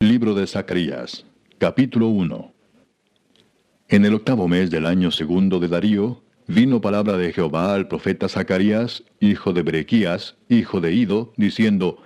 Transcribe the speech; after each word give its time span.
Libro 0.00 0.32
de 0.34 0.46
Zacarías, 0.46 1.24
capítulo 1.58 2.06
1 2.06 2.52
En 3.88 4.04
el 4.04 4.14
octavo 4.14 4.46
mes 4.46 4.70
del 4.70 4.86
año 4.86 5.10
segundo 5.10 5.58
de 5.58 5.66
Darío, 5.66 6.22
vino 6.46 6.80
palabra 6.80 7.16
de 7.16 7.32
Jehová 7.32 7.74
al 7.74 7.88
profeta 7.88 8.28
Zacarías, 8.28 9.02
hijo 9.18 9.52
de 9.52 9.62
Berequías, 9.64 10.36
hijo 10.48 10.80
de 10.80 10.92
Ido, 10.92 11.32
diciendo, 11.36 11.98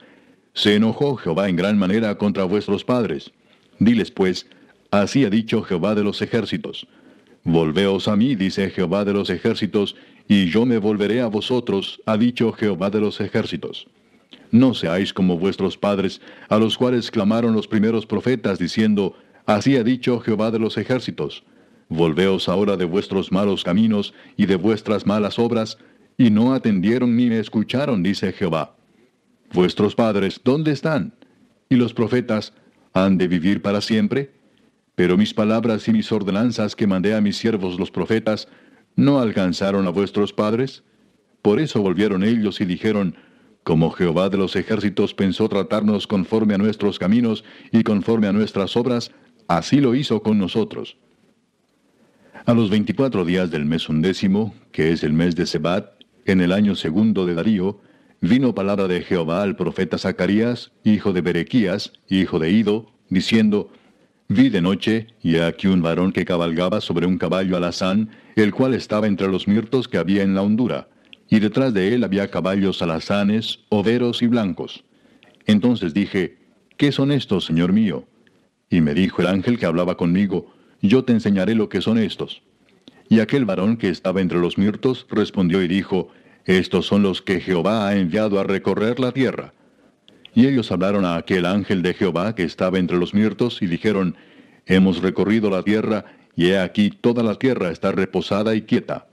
Se 0.54 0.74
enojó 0.74 1.16
Jehová 1.16 1.50
en 1.50 1.56
gran 1.56 1.76
manera 1.76 2.16
contra 2.16 2.44
vuestros 2.44 2.82
padres. 2.82 3.30
Diles 3.78 4.10
pues, 4.10 4.46
así 4.90 5.26
ha 5.26 5.28
dicho 5.28 5.62
Jehová 5.62 5.94
de 5.94 6.02
los 6.02 6.22
ejércitos. 6.22 6.86
Volveos 7.44 8.08
a 8.08 8.16
mí, 8.16 8.36
dice 8.36 8.70
Jehová 8.70 9.04
de 9.04 9.12
los 9.12 9.28
ejércitos, 9.28 9.96
y 10.26 10.46
yo 10.46 10.64
me 10.64 10.78
volveré 10.78 11.20
a 11.20 11.26
vosotros, 11.26 12.00
ha 12.06 12.16
dicho 12.16 12.54
Jehová 12.54 12.88
de 12.88 13.00
los 13.00 13.20
ejércitos. 13.20 13.86
No 14.52 14.74
seáis 14.74 15.14
como 15.14 15.38
vuestros 15.38 15.78
padres, 15.78 16.20
a 16.48 16.58
los 16.58 16.76
cuales 16.76 17.10
clamaron 17.10 17.54
los 17.54 17.66
primeros 17.66 18.06
profetas, 18.06 18.58
diciendo, 18.58 19.16
Así 19.46 19.76
ha 19.76 19.82
dicho 19.82 20.20
Jehová 20.20 20.50
de 20.50 20.58
los 20.58 20.76
ejércitos. 20.76 21.42
Volveos 21.88 22.48
ahora 22.48 22.76
de 22.76 22.84
vuestros 22.84 23.32
malos 23.32 23.64
caminos 23.64 24.14
y 24.36 24.46
de 24.46 24.56
vuestras 24.56 25.06
malas 25.06 25.38
obras, 25.38 25.78
y 26.18 26.30
no 26.30 26.52
atendieron 26.52 27.16
ni 27.16 27.30
me 27.30 27.38
escucharon, 27.38 28.02
dice 28.02 28.32
Jehová. 28.32 28.76
Vuestros 29.54 29.94
padres, 29.94 30.40
¿dónde 30.44 30.72
están? 30.72 31.14
Y 31.70 31.76
los 31.76 31.94
profetas, 31.94 32.52
¿han 32.92 33.16
de 33.16 33.28
vivir 33.28 33.62
para 33.62 33.80
siempre? 33.80 34.32
Pero 34.94 35.16
mis 35.16 35.32
palabras 35.32 35.88
y 35.88 35.92
mis 35.92 36.12
ordenanzas 36.12 36.76
que 36.76 36.86
mandé 36.86 37.14
a 37.14 37.22
mis 37.22 37.38
siervos 37.38 37.78
los 37.80 37.90
profetas, 37.90 38.48
¿no 38.96 39.18
alcanzaron 39.18 39.86
a 39.86 39.90
vuestros 39.90 40.34
padres? 40.34 40.84
Por 41.40 41.58
eso 41.58 41.80
volvieron 41.80 42.22
ellos 42.22 42.60
y 42.60 42.66
dijeron, 42.66 43.16
como 43.62 43.90
Jehová 43.90 44.28
de 44.28 44.38
los 44.38 44.56
ejércitos 44.56 45.14
pensó 45.14 45.48
tratarnos 45.48 46.06
conforme 46.06 46.54
a 46.54 46.58
nuestros 46.58 46.98
caminos 46.98 47.44
y 47.70 47.82
conforme 47.82 48.26
a 48.26 48.32
nuestras 48.32 48.76
obras, 48.76 49.12
así 49.48 49.80
lo 49.80 49.94
hizo 49.94 50.22
con 50.22 50.38
nosotros. 50.38 50.96
A 52.44 52.54
los 52.54 52.70
veinticuatro 52.70 53.24
días 53.24 53.50
del 53.50 53.64
mes 53.64 53.88
undécimo, 53.88 54.54
que 54.72 54.90
es 54.90 55.04
el 55.04 55.12
mes 55.12 55.36
de 55.36 55.46
Sebat, 55.46 55.92
en 56.24 56.40
el 56.40 56.52
año 56.52 56.74
segundo 56.74 57.24
de 57.24 57.34
Darío, 57.34 57.80
vino 58.20 58.54
palabra 58.54 58.88
de 58.88 59.02
Jehová 59.02 59.42
al 59.42 59.56
profeta 59.56 59.98
Zacarías, 59.98 60.72
hijo 60.82 61.12
de 61.12 61.20
Berequías, 61.20 61.92
hijo 62.08 62.38
de 62.38 62.50
Ido, 62.50 62.90
diciendo, 63.08 63.70
Vi 64.28 64.48
de 64.48 64.62
noche, 64.62 65.08
y 65.22 65.36
aquí 65.36 65.66
un 65.66 65.82
varón 65.82 66.10
que 66.10 66.24
cabalgaba 66.24 66.80
sobre 66.80 67.06
un 67.06 67.18
caballo 67.18 67.56
alazán, 67.56 68.10
el 68.34 68.52
cual 68.52 68.74
estaba 68.74 69.06
entre 69.06 69.28
los 69.28 69.46
mirtos 69.46 69.88
que 69.88 69.98
había 69.98 70.22
en 70.22 70.34
la 70.34 70.42
hondura, 70.42 70.88
y 71.32 71.40
detrás 71.40 71.72
de 71.72 71.94
él 71.94 72.04
había 72.04 72.30
caballos 72.30 72.82
alazanes, 72.82 73.60
overos 73.70 74.20
y 74.20 74.26
blancos. 74.26 74.84
Entonces 75.46 75.94
dije, 75.94 76.36
¿qué 76.76 76.92
son 76.92 77.10
estos, 77.10 77.46
Señor 77.46 77.72
mío? 77.72 78.04
Y 78.68 78.82
me 78.82 78.92
dijo 78.92 79.22
el 79.22 79.28
ángel 79.28 79.58
que 79.58 79.64
hablaba 79.64 79.96
conmigo, 79.96 80.52
yo 80.82 81.04
te 81.04 81.14
enseñaré 81.14 81.54
lo 81.54 81.70
que 81.70 81.80
son 81.80 81.96
estos. 81.96 82.42
Y 83.08 83.20
aquel 83.20 83.46
varón 83.46 83.78
que 83.78 83.88
estaba 83.88 84.20
entre 84.20 84.40
los 84.40 84.58
mirtos 84.58 85.06
respondió 85.08 85.62
y 85.62 85.68
dijo, 85.68 86.10
Estos 86.44 86.84
son 86.84 87.02
los 87.02 87.22
que 87.22 87.40
Jehová 87.40 87.88
ha 87.88 87.96
enviado 87.96 88.38
a 88.38 88.44
recorrer 88.44 89.00
la 89.00 89.12
tierra. 89.12 89.54
Y 90.34 90.46
ellos 90.46 90.70
hablaron 90.70 91.06
a 91.06 91.16
aquel 91.16 91.46
ángel 91.46 91.80
de 91.80 91.94
Jehová 91.94 92.34
que 92.34 92.42
estaba 92.42 92.78
entre 92.78 92.98
los 92.98 93.14
mirtos 93.14 93.62
y 93.62 93.68
dijeron, 93.68 94.16
Hemos 94.66 95.00
recorrido 95.00 95.48
la 95.48 95.62
tierra, 95.62 96.04
y 96.36 96.48
he 96.48 96.58
aquí 96.58 96.90
toda 96.90 97.22
la 97.22 97.36
tierra 97.36 97.70
está 97.70 97.90
reposada 97.90 98.54
y 98.54 98.60
quieta. 98.60 99.06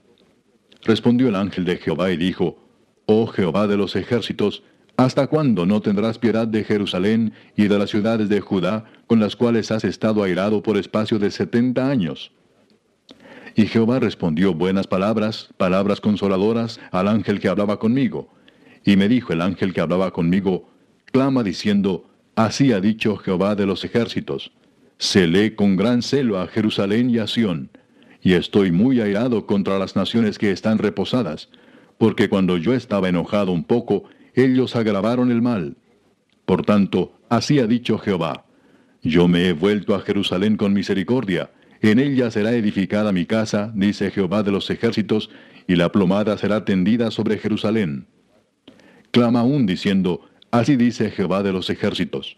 Respondió 0.82 1.28
el 1.28 1.36
ángel 1.36 1.64
de 1.64 1.76
Jehová 1.76 2.10
y 2.10 2.16
dijo, 2.16 2.58
Oh 3.06 3.26
Jehová 3.26 3.66
de 3.66 3.76
los 3.76 3.96
ejércitos, 3.96 4.62
¿Hasta 5.00 5.28
cuándo 5.28 5.64
no 5.64 5.80
tendrás 5.80 6.18
piedad 6.18 6.46
de 6.46 6.62
Jerusalén 6.62 7.32
y 7.56 7.68
de 7.68 7.78
las 7.78 7.88
ciudades 7.88 8.28
de 8.28 8.42
Judá, 8.42 8.84
con 9.06 9.18
las 9.18 9.34
cuales 9.34 9.70
has 9.70 9.82
estado 9.82 10.22
airado 10.22 10.62
por 10.62 10.76
espacio 10.76 11.18
de 11.18 11.30
setenta 11.30 11.88
años? 11.88 12.32
Y 13.54 13.64
Jehová 13.64 13.98
respondió 13.98 14.52
buenas 14.52 14.86
palabras, 14.86 15.48
palabras 15.56 16.02
consoladoras, 16.02 16.78
al 16.90 17.08
ángel 17.08 17.40
que 17.40 17.48
hablaba 17.48 17.78
conmigo. 17.78 18.28
Y 18.84 18.96
me 18.96 19.08
dijo 19.08 19.32
el 19.32 19.40
ángel 19.40 19.72
que 19.72 19.80
hablaba 19.80 20.10
conmigo, 20.10 20.68
clama 21.06 21.42
diciendo, 21.42 22.04
Así 22.36 22.70
ha 22.74 22.80
dicho 22.80 23.16
Jehová 23.16 23.54
de 23.54 23.64
los 23.64 23.84
ejércitos, 23.84 24.52
celé 24.98 25.54
con 25.54 25.76
gran 25.76 26.02
celo 26.02 26.38
a 26.38 26.46
Jerusalén 26.46 27.08
y 27.08 27.16
a 27.20 27.26
Sión, 27.26 27.70
y 28.22 28.34
estoy 28.34 28.72
muy 28.72 29.00
airado 29.00 29.46
contra 29.46 29.78
las 29.78 29.96
naciones 29.96 30.38
que 30.38 30.50
están 30.50 30.78
reposadas, 30.78 31.48
porque 31.98 32.28
cuando 32.28 32.56
yo 32.56 32.74
estaba 32.74 33.08
enojado 33.08 33.52
un 33.52 33.64
poco, 33.64 34.04
ellos 34.34 34.76
agravaron 34.76 35.30
el 35.30 35.42
mal. 35.42 35.76
Por 36.44 36.64
tanto, 36.64 37.12
así 37.28 37.58
ha 37.58 37.66
dicho 37.66 37.98
Jehová, 37.98 38.44
yo 39.02 39.28
me 39.28 39.48
he 39.48 39.52
vuelto 39.52 39.94
a 39.94 40.00
Jerusalén 40.00 40.56
con 40.56 40.72
misericordia, 40.72 41.50
en 41.82 41.98
ella 41.98 42.30
será 42.30 42.52
edificada 42.52 43.12
mi 43.12 43.24
casa, 43.24 43.72
dice 43.74 44.10
Jehová 44.10 44.42
de 44.42 44.52
los 44.52 44.68
ejércitos, 44.68 45.30
y 45.66 45.76
la 45.76 45.90
plomada 45.90 46.36
será 46.36 46.64
tendida 46.64 47.10
sobre 47.10 47.38
Jerusalén. 47.38 48.06
Clama 49.12 49.40
aún 49.40 49.64
diciendo, 49.64 50.28
así 50.50 50.76
dice 50.76 51.10
Jehová 51.10 51.42
de 51.42 51.52
los 51.52 51.70
ejércitos, 51.70 52.36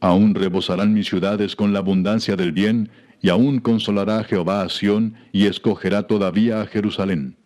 aún 0.00 0.34
rebosarán 0.34 0.94
mis 0.94 1.08
ciudades 1.08 1.56
con 1.56 1.72
la 1.72 1.80
abundancia 1.80 2.36
del 2.36 2.52
bien, 2.52 2.90
y 3.24 3.30
aún 3.30 3.58
consolará 3.58 4.22
Jehová 4.22 4.60
a 4.60 4.68
Sión, 4.68 5.14
y 5.32 5.46
escogerá 5.46 6.06
todavía 6.06 6.60
a 6.60 6.66
Jerusalén. 6.66 7.38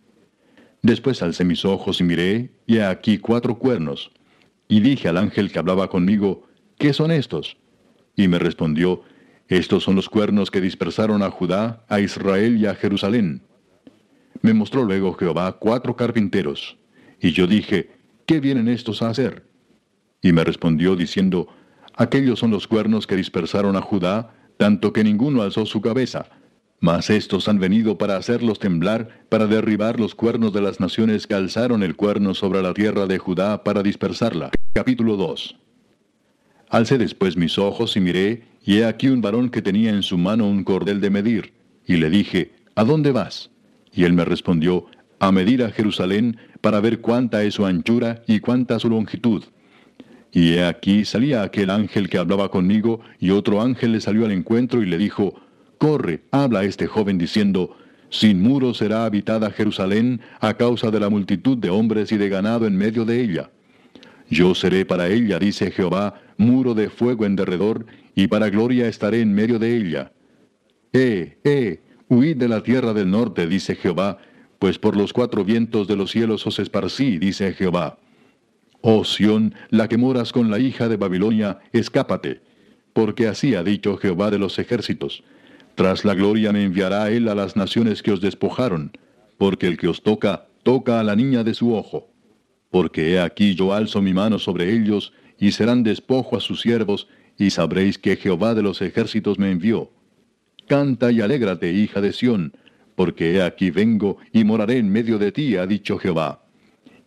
Después 0.81 1.21
alcé 1.23 1.45
mis 1.45 1.63
ojos 1.63 2.01
y 2.01 2.03
miré, 2.03 2.51
y 2.67 2.79
he 2.79 2.83
aquí 2.83 3.17
cuatro 3.17 3.57
cuernos. 3.57 4.11
Y 4.67 4.81
dije 4.81 5.07
al 5.07 5.15
ángel 5.15 5.49
que 5.49 5.57
hablaba 5.57 5.89
conmigo, 5.89 6.43
¿qué 6.77 6.91
son 6.91 7.11
estos? 7.11 7.55
Y 8.17 8.27
me 8.27 8.39
respondió, 8.39 9.03
estos 9.47 9.83
son 9.85 9.95
los 9.95 10.09
cuernos 10.09 10.51
que 10.51 10.59
dispersaron 10.59 11.23
a 11.23 11.31
Judá, 11.31 11.85
a 11.87 12.01
Israel 12.01 12.57
y 12.57 12.65
a 12.65 12.75
Jerusalén. 12.75 13.43
Me 14.41 14.53
mostró 14.53 14.83
luego 14.83 15.13
Jehová 15.13 15.59
cuatro 15.59 15.95
carpinteros. 15.95 16.77
Y 17.21 17.31
yo 17.31 17.47
dije, 17.47 17.91
¿qué 18.25 18.41
vienen 18.41 18.67
estos 18.67 19.01
a 19.01 19.11
hacer? 19.11 19.47
Y 20.21 20.33
me 20.33 20.43
respondió 20.43 20.97
diciendo, 20.97 21.47
aquellos 21.95 22.37
son 22.37 22.51
los 22.51 22.67
cuernos 22.67 23.07
que 23.07 23.15
dispersaron 23.15 23.77
a 23.77 23.81
Judá, 23.81 24.33
tanto 24.59 24.93
que 24.93 25.03
ninguno 25.03 25.41
alzó 25.41 25.65
su 25.65 25.79
cabeza 25.81 26.27
mas 26.81 27.09
estos 27.09 27.47
han 27.49 27.59
venido 27.59 27.97
para 27.97 28.15
hacerlos 28.15 28.59
temblar, 28.59 29.25
para 29.29 29.47
derribar 29.47 29.99
los 29.99 30.15
cuernos 30.15 30.53
de 30.53 30.61
las 30.61 30.79
naciones 30.79 31.27
que 31.27 31.33
alzaron 31.33 31.83
el 31.83 31.95
cuerno 31.95 32.33
sobre 32.33 32.61
la 32.61 32.73
tierra 32.73 33.05
de 33.05 33.17
Judá 33.17 33.63
para 33.63 33.83
dispersarla. 33.83 34.51
Capítulo 34.73 35.17
2. 35.17 35.57
Alcé 36.69 36.97
después 36.97 37.35
mis 37.35 37.57
ojos 37.57 37.97
y 37.97 37.99
miré, 37.99 38.43
y 38.63 38.77
he 38.77 38.85
aquí 38.85 39.07
un 39.07 39.21
varón 39.21 39.49
que 39.49 39.61
tenía 39.61 39.89
en 39.89 40.03
su 40.03 40.17
mano 40.17 40.47
un 40.47 40.63
cordel 40.63 41.01
de 41.01 41.09
medir, 41.09 41.53
y 41.85 41.97
le 41.97 42.09
dije, 42.09 42.53
¿A 42.75 42.85
dónde 42.85 43.11
vas? 43.11 43.49
Y 43.91 44.05
él 44.05 44.13
me 44.13 44.23
respondió, 44.23 44.85
a 45.19 45.31
medir 45.31 45.63
a 45.63 45.71
Jerusalén, 45.71 46.37
para 46.61 46.79
ver 46.79 47.01
cuánta 47.01 47.43
es 47.43 47.55
su 47.55 47.65
anchura 47.65 48.21
y 48.25 48.39
cuánta 48.39 48.79
su 48.79 48.89
longitud. 48.89 49.43
Y 50.31 50.53
he 50.53 50.63
aquí 50.63 51.05
salía 51.05 51.41
aquel 51.43 51.69
ángel 51.69 52.09
que 52.09 52.17
hablaba 52.17 52.49
conmigo, 52.49 53.01
y 53.19 53.31
otro 53.31 53.61
ángel 53.61 53.93
le 53.93 54.01
salió 54.01 54.25
al 54.25 54.31
encuentro 54.31 54.81
y 54.83 54.85
le 54.85 54.97
dijo, 54.97 55.33
Corre, 55.77 56.21
habla 56.31 56.59
a 56.59 56.63
este 56.65 56.87
joven 56.87 57.17
diciendo, 57.17 57.75
Sin 58.09 58.41
muro 58.41 58.73
será 58.73 59.05
habitada 59.05 59.49
Jerusalén 59.51 60.21
a 60.39 60.53
causa 60.55 60.91
de 60.91 60.99
la 60.99 61.09
multitud 61.09 61.57
de 61.57 61.69
hombres 61.69 62.11
y 62.11 62.17
de 62.17 62.29
ganado 62.29 62.67
en 62.67 62.75
medio 62.75 63.05
de 63.05 63.21
ella. 63.21 63.49
Yo 64.29 64.53
seré 64.53 64.85
para 64.85 65.07
ella, 65.07 65.39
dice 65.39 65.71
Jehová, 65.71 66.21
muro 66.37 66.75
de 66.75 66.89
fuego 66.89 67.25
en 67.25 67.35
derredor, 67.35 67.85
y 68.13 68.27
para 68.27 68.49
gloria 68.49 68.87
estaré 68.87 69.21
en 69.21 69.33
medio 69.33 69.57
de 69.57 69.75
ella. 69.75 70.11
Eh, 70.93 71.37
eh, 71.43 71.81
huid 72.09 72.37
de 72.37 72.47
la 72.47 72.61
tierra 72.61 72.93
del 72.93 73.09
norte, 73.09 73.47
dice 73.47 73.75
Jehová, 73.75 74.19
pues 74.59 74.77
por 74.77 74.95
los 74.95 75.13
cuatro 75.13 75.43
vientos 75.43 75.87
de 75.87 75.95
los 75.95 76.11
cielos 76.11 76.45
os 76.45 76.59
esparcí, 76.59 77.17
dice 77.17 77.53
Jehová. 77.53 77.97
Oh 78.81 79.03
Sión, 79.03 79.55
la 79.69 79.87
que 79.87 79.97
moras 79.97 80.31
con 80.31 80.49
la 80.49 80.59
hija 80.59 80.87
de 80.87 80.97
Babilonia, 80.97 81.59
escápate, 81.73 82.41
porque 82.93 83.27
así 83.27 83.55
ha 83.55 83.63
dicho 83.63 83.97
Jehová 83.97 84.31
de 84.31 84.39
los 84.39 84.57
ejércitos 84.59 85.23
tras 85.79 86.03
la 86.03 86.13
gloria 86.13 86.51
me 86.51 86.65
enviará 86.65 87.09
él 87.09 87.29
a 87.29 87.35
las 87.35 87.55
naciones 87.55 88.03
que 88.03 88.11
os 88.11 88.19
despojaron, 88.19 88.91
porque 89.37 89.65
el 89.65 89.77
que 89.77 89.87
os 89.87 90.03
toca, 90.03 90.47
toca 90.61 90.99
a 90.99 91.05
la 91.05 91.15
niña 91.15 91.45
de 91.45 91.53
su 91.53 91.73
ojo. 91.73 92.09
Porque 92.69 93.13
he 93.13 93.21
aquí 93.21 93.55
yo 93.55 93.71
alzo 93.71 94.01
mi 94.01 94.13
mano 94.13 94.39
sobre 94.39 94.73
ellos, 94.73 95.13
y 95.37 95.53
serán 95.53 95.83
despojo 95.83 96.35
a 96.35 96.41
sus 96.41 96.59
siervos, 96.59 97.07
y 97.37 97.51
sabréis 97.51 97.97
que 97.97 98.17
Jehová 98.17 98.55
de 98.55 98.61
los 98.61 98.81
ejércitos 98.81 99.39
me 99.39 99.51
envió. 99.51 99.89
Canta 100.67 101.13
y 101.13 101.21
alégrate, 101.21 101.71
hija 101.71 102.01
de 102.01 102.11
Sión, 102.11 102.51
porque 102.97 103.35
he 103.35 103.41
aquí 103.41 103.71
vengo 103.71 104.17
y 104.33 104.43
moraré 104.43 104.79
en 104.79 104.89
medio 104.89 105.17
de 105.17 105.31
ti, 105.31 105.55
ha 105.55 105.65
dicho 105.65 105.97
Jehová. 105.97 106.43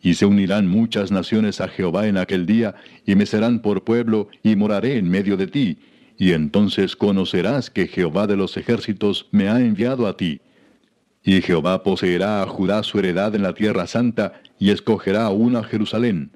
Y 0.03 0.15
se 0.15 0.27
unirán 0.27 0.67
muchas 0.67 1.13
naciones 1.13 1.61
a 1.61 1.69
Jehová 1.69 2.09
en 2.09 2.19
aquel 2.19 2.45
día, 2.45 2.75
y 3.07 3.15
me 3.15 3.25
serán 3.25 3.61
por 3.61 3.85
pueblo, 3.85 4.29
y 4.43 4.57
moraré 4.57 4.99
en 4.99 5.09
medio 5.09 5.37
de 5.37 5.47
ti, 5.47 5.79
y 6.19 6.33
entonces 6.33 6.97
conocerás 6.97 7.71
que 7.71 7.87
Jehová 7.87 8.27
de 8.27 8.37
los 8.37 8.57
ejércitos 8.57 9.29
me 9.31 9.49
ha 9.49 9.61
enviado 9.61 10.09
a 10.09 10.17
ti. 10.17 10.41
Y 11.25 11.41
Jehová 11.41 11.85
poseerá 11.85 12.43
a 12.43 12.47
Judá 12.47 12.83
su 12.83 12.99
heredad 12.99 13.35
en 13.37 13.43
la 13.43 13.55
tierra 13.55 13.87
santa, 13.87 14.43
y 14.59 14.71
escogerá 14.71 15.25
aún 15.25 15.55
a 15.55 15.63
Jerusalén. 15.63 16.33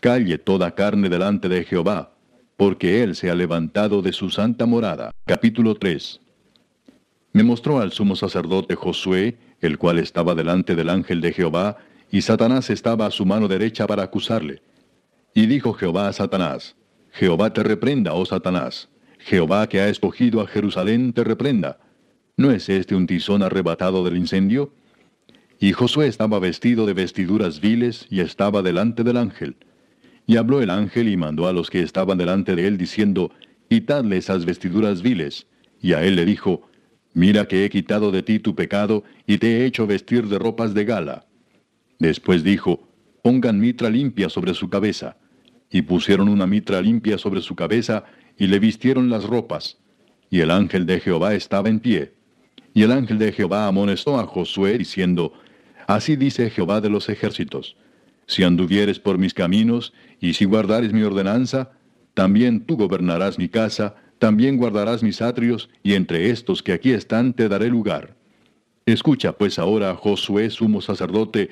Calle 0.00 0.36
toda 0.38 0.74
carne 0.74 1.08
delante 1.08 1.48
de 1.48 1.64
Jehová, 1.64 2.12
porque 2.56 3.02
él 3.02 3.16
se 3.16 3.30
ha 3.30 3.34
levantado 3.34 4.02
de 4.02 4.12
su 4.12 4.28
santa 4.30 4.66
morada. 4.66 5.10
Capítulo 5.24 5.74
3 5.74 6.20
Me 7.32 7.42
mostró 7.42 7.80
al 7.80 7.92
sumo 7.92 8.14
sacerdote 8.14 8.74
Josué, 8.74 9.38
el 9.62 9.78
cual 9.78 9.98
estaba 9.98 10.34
delante 10.34 10.74
del 10.74 10.90
ángel 10.90 11.22
de 11.22 11.32
Jehová, 11.32 11.78
y 12.10 12.22
Satanás 12.22 12.70
estaba 12.70 13.06
a 13.06 13.10
su 13.10 13.24
mano 13.24 13.48
derecha 13.48 13.86
para 13.86 14.02
acusarle. 14.02 14.62
Y 15.34 15.46
dijo 15.46 15.72
Jehová 15.74 16.08
a 16.08 16.12
Satanás, 16.12 16.76
Jehová 17.12 17.52
te 17.52 17.62
reprenda, 17.62 18.14
oh 18.14 18.26
Satanás, 18.26 18.88
Jehová 19.18 19.68
que 19.68 19.80
ha 19.80 19.88
escogido 19.88 20.40
a 20.40 20.46
Jerusalén 20.46 21.12
te 21.12 21.24
reprenda. 21.24 21.78
¿No 22.36 22.50
es 22.50 22.68
este 22.68 22.94
un 22.94 23.06
tizón 23.06 23.42
arrebatado 23.42 24.04
del 24.04 24.16
incendio? 24.16 24.72
Y 25.58 25.72
Josué 25.72 26.06
estaba 26.06 26.38
vestido 26.38 26.86
de 26.86 26.94
vestiduras 26.94 27.60
viles 27.60 28.06
y 28.08 28.20
estaba 28.20 28.62
delante 28.62 29.04
del 29.04 29.18
ángel. 29.18 29.56
Y 30.26 30.36
habló 30.36 30.62
el 30.62 30.70
ángel 30.70 31.08
y 31.08 31.16
mandó 31.16 31.48
a 31.48 31.52
los 31.52 31.68
que 31.68 31.82
estaban 31.82 32.16
delante 32.16 32.56
de 32.56 32.66
él 32.66 32.78
diciendo, 32.78 33.30
Quitadle 33.68 34.16
esas 34.16 34.46
vestiduras 34.46 35.02
viles. 35.02 35.46
Y 35.82 35.92
a 35.92 36.02
él 36.02 36.16
le 36.16 36.24
dijo, 36.24 36.62
Mira 37.12 37.46
que 37.46 37.64
he 37.64 37.70
quitado 37.70 38.10
de 38.10 38.22
ti 38.22 38.38
tu 38.38 38.54
pecado 38.54 39.04
y 39.26 39.38
te 39.38 39.58
he 39.58 39.66
hecho 39.66 39.86
vestir 39.86 40.28
de 40.28 40.38
ropas 40.38 40.72
de 40.72 40.84
gala. 40.84 41.26
Después 42.00 42.42
dijo, 42.42 42.88
Pongan 43.22 43.60
mitra 43.60 43.90
limpia 43.90 44.28
sobre 44.28 44.54
su 44.54 44.68
cabeza. 44.68 45.16
Y 45.70 45.82
pusieron 45.82 46.28
una 46.28 46.46
mitra 46.46 46.80
limpia 46.80 47.16
sobre 47.18 47.42
su 47.42 47.54
cabeza 47.54 48.04
y 48.36 48.48
le 48.48 48.58
vistieron 48.58 49.08
las 49.08 49.24
ropas. 49.24 49.78
Y 50.30 50.40
el 50.40 50.50
ángel 50.50 50.86
de 50.86 50.98
Jehová 50.98 51.34
estaba 51.34 51.68
en 51.68 51.78
pie. 51.78 52.14
Y 52.74 52.82
el 52.82 52.92
ángel 52.92 53.18
de 53.18 53.32
Jehová 53.32 53.66
amonestó 53.66 54.18
a 54.18 54.26
Josué, 54.26 54.78
diciendo, 54.78 55.32
Así 55.86 56.16
dice 56.16 56.50
Jehová 56.50 56.80
de 56.80 56.88
los 56.88 57.08
ejércitos, 57.08 57.76
si 58.26 58.44
anduvieres 58.44 59.00
por 59.00 59.18
mis 59.18 59.34
caminos, 59.34 59.92
y 60.20 60.34
si 60.34 60.44
guardares 60.44 60.92
mi 60.92 61.02
ordenanza, 61.02 61.72
también 62.14 62.60
tú 62.60 62.76
gobernarás 62.76 63.38
mi 63.38 63.48
casa, 63.48 63.96
también 64.18 64.56
guardarás 64.56 65.02
mis 65.02 65.20
atrios, 65.20 65.68
y 65.82 65.94
entre 65.94 66.30
estos 66.30 66.62
que 66.62 66.72
aquí 66.72 66.92
están 66.92 67.32
te 67.32 67.48
daré 67.48 67.68
lugar. 67.68 68.14
Escucha 68.86 69.32
pues 69.32 69.58
ahora, 69.58 69.94
Josué, 69.96 70.48
sumo 70.50 70.80
sacerdote, 70.80 71.50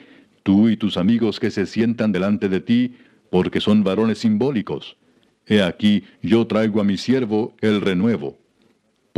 tú 0.48 0.70
y 0.70 0.78
tus 0.78 0.96
amigos 0.96 1.38
que 1.38 1.50
se 1.50 1.66
sientan 1.66 2.10
delante 2.10 2.48
de 2.48 2.60
ti, 2.60 2.94
porque 3.28 3.60
son 3.60 3.84
varones 3.84 4.18
simbólicos. 4.18 4.96
He 5.46 5.60
aquí, 5.60 6.04
yo 6.22 6.46
traigo 6.46 6.80
a 6.80 6.84
mi 6.84 6.96
siervo 6.96 7.54
el 7.60 7.82
renuevo 7.82 8.38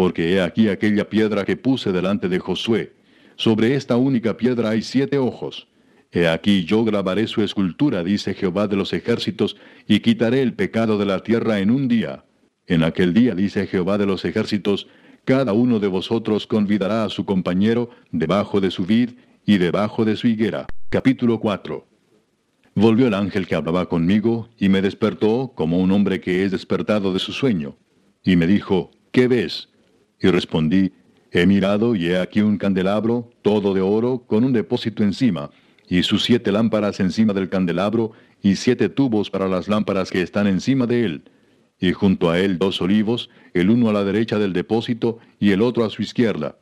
porque 0.00 0.32
he 0.32 0.40
aquí 0.40 0.70
aquella 0.70 1.10
piedra 1.10 1.44
que 1.44 1.58
puse 1.58 1.92
delante 1.92 2.30
de 2.30 2.38
Josué. 2.38 2.94
Sobre 3.36 3.74
esta 3.74 3.98
única 3.98 4.38
piedra 4.38 4.70
hay 4.70 4.80
siete 4.80 5.18
ojos. 5.18 5.68
He 6.10 6.26
aquí 6.26 6.64
yo 6.64 6.84
grabaré 6.84 7.26
su 7.26 7.42
escultura, 7.42 8.02
dice 8.02 8.32
Jehová 8.32 8.66
de 8.66 8.76
los 8.76 8.94
ejércitos, 8.94 9.58
y 9.86 10.00
quitaré 10.00 10.40
el 10.40 10.54
pecado 10.54 10.96
de 10.96 11.04
la 11.04 11.22
tierra 11.22 11.58
en 11.58 11.70
un 11.70 11.86
día. 11.86 12.24
En 12.66 12.82
aquel 12.82 13.12
día, 13.12 13.34
dice 13.34 13.66
Jehová 13.66 13.98
de 13.98 14.06
los 14.06 14.24
ejércitos, 14.24 14.88
cada 15.26 15.52
uno 15.52 15.78
de 15.80 15.88
vosotros 15.88 16.46
convidará 16.46 17.04
a 17.04 17.10
su 17.10 17.26
compañero 17.26 17.90
debajo 18.10 18.58
de 18.62 18.70
su 18.70 18.86
vid 18.86 19.10
y 19.44 19.58
debajo 19.58 20.06
de 20.06 20.16
su 20.16 20.28
higuera. 20.28 20.66
Capítulo 20.92 21.38
4 21.38 21.86
Volvió 22.74 23.06
el 23.06 23.14
ángel 23.14 23.46
que 23.46 23.54
hablaba 23.54 23.88
conmigo, 23.88 24.48
y 24.58 24.68
me 24.68 24.82
despertó 24.82 25.52
como 25.54 25.78
un 25.78 25.92
hombre 25.92 26.20
que 26.20 26.44
es 26.44 26.50
despertado 26.50 27.12
de 27.12 27.20
su 27.20 27.32
sueño. 27.32 27.76
Y 28.24 28.34
me 28.34 28.48
dijo, 28.48 28.90
¿qué 29.12 29.28
ves? 29.28 29.68
Y 30.20 30.26
respondí, 30.32 30.90
He 31.30 31.46
mirado 31.46 31.94
y 31.94 32.08
he 32.08 32.18
aquí 32.18 32.40
un 32.40 32.58
candelabro, 32.58 33.30
todo 33.42 33.72
de 33.72 33.80
oro, 33.80 34.24
con 34.26 34.42
un 34.42 34.52
depósito 34.52 35.04
encima, 35.04 35.52
y 35.88 36.02
sus 36.02 36.24
siete 36.24 36.50
lámparas 36.50 36.98
encima 36.98 37.34
del 37.34 37.48
candelabro, 37.48 38.10
y 38.42 38.56
siete 38.56 38.88
tubos 38.88 39.30
para 39.30 39.46
las 39.46 39.68
lámparas 39.68 40.10
que 40.10 40.22
están 40.22 40.48
encima 40.48 40.88
de 40.88 41.04
él. 41.04 41.22
Y 41.78 41.92
junto 41.92 42.30
a 42.30 42.40
él 42.40 42.58
dos 42.58 42.82
olivos, 42.82 43.30
el 43.54 43.70
uno 43.70 43.90
a 43.90 43.92
la 43.92 44.02
derecha 44.02 44.40
del 44.40 44.52
depósito 44.52 45.20
y 45.38 45.52
el 45.52 45.62
otro 45.62 45.84
a 45.84 45.90
su 45.90 46.02
izquierda. 46.02 46.58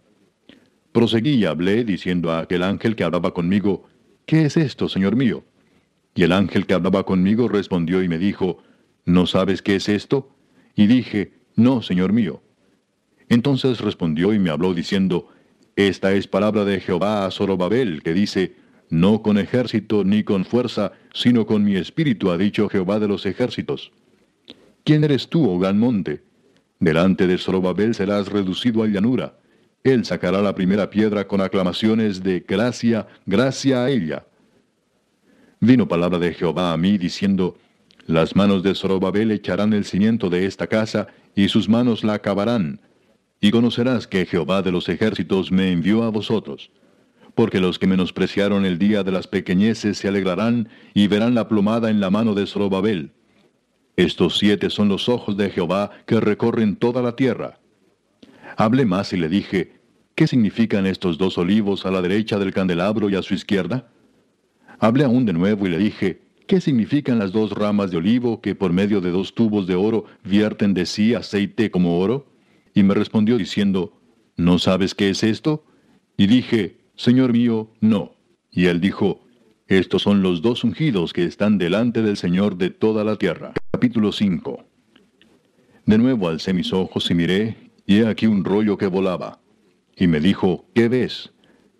Proseguí 0.93 1.37
y 1.37 1.47
hablé, 1.47 1.83
diciendo 1.83 2.31
a 2.31 2.41
aquel 2.41 2.63
ángel 2.63 2.95
que 2.95 3.05
hablaba 3.05 3.33
conmigo, 3.33 3.89
¿Qué 4.29 4.45
es 4.45 4.59
esto, 4.59 4.91
Señor 4.91 5.17
mío? 5.17 5.43
Y 6.15 6.23
el 6.23 6.33
ángel 6.33 6.67
que 6.67 6.75
hablaba 6.75 7.05
conmigo 7.05 7.49
respondió 7.49 8.03
y 8.03 8.11
me 8.11 8.19
dijo, 8.19 8.59
¿No 9.07 9.27
sabes 9.27 9.63
qué 9.63 9.77
es 9.77 9.89
esto? 9.89 10.29
Y 10.77 10.87
dije, 10.87 11.33
No, 11.57 11.81
Señor 11.81 12.13
mío. 12.13 12.43
Entonces 13.31 13.81
respondió 13.81 14.35
y 14.35 14.39
me 14.39 14.51
habló 14.51 14.75
diciendo, 14.75 15.31
Esta 15.77 16.13
es 16.13 16.27
palabra 16.27 16.67
de 16.67 16.79
Jehová 16.79 17.25
a 17.25 17.31
Zorobabel, 17.31 18.03
que 18.03 18.13
dice, 18.13 18.55
No 18.91 19.23
con 19.23 19.39
ejército 19.39 20.05
ni 20.05 20.25
con 20.25 20.45
fuerza, 20.45 20.93
sino 21.15 21.47
con 21.47 21.65
mi 21.65 21.77
espíritu, 21.77 22.31
ha 22.31 22.37
dicho 22.37 22.69
Jehová 22.69 23.01
de 23.01 23.09
los 23.09 23.25
ejércitos. 23.25 23.93
¿Quién 24.85 25.05
eres 25.05 25.31
tú, 25.31 25.49
oh 25.49 25.59
gran 25.59 25.79
monte? 25.79 26.23
Delante 26.81 27.27
de 27.27 27.39
Zorobabel 27.39 27.95
serás 27.95 28.29
reducido 28.29 28.83
a 28.83 28.89
llanura. 28.89 29.39
Él 29.89 30.05
sacará 30.05 30.43
la 30.43 30.55
primera 30.55 30.91
piedra 30.91 31.27
con 31.27 31.41
aclamaciones 31.41 32.23
de 32.23 32.41
gracia, 32.41 33.07
gracia 33.25 33.85
a 33.85 33.91
ella. 33.91 34.27
Vino 35.61 35.89
palabra 35.89 36.19
de 36.19 36.35
Jehová 36.35 36.75
a 36.75 36.77
mí 36.77 36.99
diciendo, 36.99 37.57
Las 38.07 38.37
manos 38.37 38.63
de 38.63 38.75
Zorobabel 38.75 39.31
echarán 39.31 39.73
el 39.73 39.87
cimiento 39.87 40.29
de 40.29 40.45
esta 40.45 40.67
casa, 40.67 41.09
y 41.35 41.49
sus 41.49 41.71
manos 41.71 42.05
la 42.05 42.15
acabarán, 42.15 42.81
y 43.41 43.51
conocerás 43.51 44.07
que 44.07 44.27
Jehová 44.27 44.61
de 44.61 44.73
los 44.73 44.91
ejércitos 44.91 45.51
me 45.51 45.73
envió 45.73 46.03
a 46.03 46.11
vosotros. 46.11 46.71
Porque 47.35 47.59
los 47.59 47.79
que 47.79 47.87
menospreciaron 47.87 48.67
el 48.67 48.79
día 48.79 49.05
de 49.05 49.13
las 49.13 49.27
pequeñeces 49.27 49.97
se 49.97 50.09
alegrarán 50.09 50.69
y 50.93 51.07
verán 51.07 51.35
la 51.35 51.49
plumada 51.49 51.89
en 51.89 52.01
la 52.01 52.11
mano 52.11 52.35
de 52.35 52.47
Zorobabel. 52.47 53.13
Estos 53.97 54.37
siete 54.37 54.69
son 54.69 54.89
los 54.89 55.09
ojos 55.09 55.37
de 55.39 55.49
Jehová 55.49 55.93
que 56.05 56.21
recorren 56.21 56.77
toda 56.77 57.01
la 57.01 57.17
tierra. 57.17 57.59
Hablé 58.57 58.85
más 58.85 59.13
y 59.13 59.17
le 59.17 59.29
dije, 59.29 59.78
¿qué 60.19 60.27
significan 60.27 60.85
estos 60.85 61.17
dos 61.17 61.39
olivos 61.39 61.87
a 61.87 61.93
la 61.93 62.03
derecha 62.03 62.41
del 62.41 62.53
candelabro 62.53 63.09
y 63.09 63.15
a 63.15 63.23
su 63.23 63.35
izquierda? 63.35 63.89
Hablé 64.81 65.05
aún 65.05 65.25
de 65.27 65.33
nuevo 65.33 65.65
y 65.65 65.71
le 65.71 65.79
dije, 65.79 66.23
¿qué 66.49 66.61
significan 66.61 67.21
las 67.21 67.31
dos 67.31 67.53
ramas 67.53 67.93
de 67.93 67.99
olivo 67.99 68.41
que 68.41 68.57
por 68.57 68.73
medio 68.73 69.01
de 69.01 69.13
dos 69.13 69.37
tubos 69.37 69.69
de 69.69 69.77
oro 69.77 70.07
vierten 70.25 70.75
de 70.75 70.87
sí 70.87 71.15
aceite 71.15 71.71
como 71.71 72.01
oro? 72.01 72.27
Y 72.75 72.83
me 72.83 72.95
respondió 72.95 73.39
diciendo, 73.39 73.93
¿No 74.37 74.59
sabes 74.59 74.97
qué 74.97 75.11
es 75.11 75.23
esto? 75.23 75.65
Y 76.17 76.27
dije, 76.27 76.79
Señor 76.97 77.33
mío, 77.33 77.71
no. 77.81 78.17
Y 78.51 78.67
él 78.67 78.81
dijo, 78.81 79.21
Estos 79.69 80.03
son 80.03 80.21
los 80.21 80.43
dos 80.43 80.65
ungidos 80.65 81.13
que 81.13 81.23
están 81.23 81.59
delante 81.59 82.03
del 82.03 82.17
Señor 82.17 82.59
de 82.59 82.71
toda 82.71 83.05
la 83.05 83.15
tierra. 83.15 83.53
Capítulo 83.71 84.11
5 84.11 84.65
De 85.87 85.97
nuevo 85.97 86.29
alcé 86.29 86.53
mis 86.55 86.73
ojos 86.73 87.09
y 87.09 87.15
miré, 87.15 87.71
y 87.87 87.99
he 87.99 88.09
aquí 88.09 88.27
un 88.27 88.43
rollo 88.43 88.77
que 88.77 88.89
volaba. 88.89 89.39
Y 89.99 90.07
me 90.07 90.21
dijo, 90.21 90.67
¿qué 90.75 90.89
ves? 90.89 91.33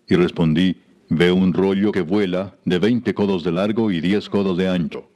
Y 0.07 0.15
respondí, 0.15 0.77
veo 1.09 1.35
un 1.35 1.53
rollo 1.53 1.91
que 1.91 2.01
vuela 2.01 2.57
de 2.65 2.77
veinte 2.77 3.13
codos 3.13 3.43
de 3.43 3.51
largo 3.51 3.91
y 3.91 4.01
diez 4.01 4.29
codos 4.29 4.57
de 4.57 4.67
ancho. 4.67 5.09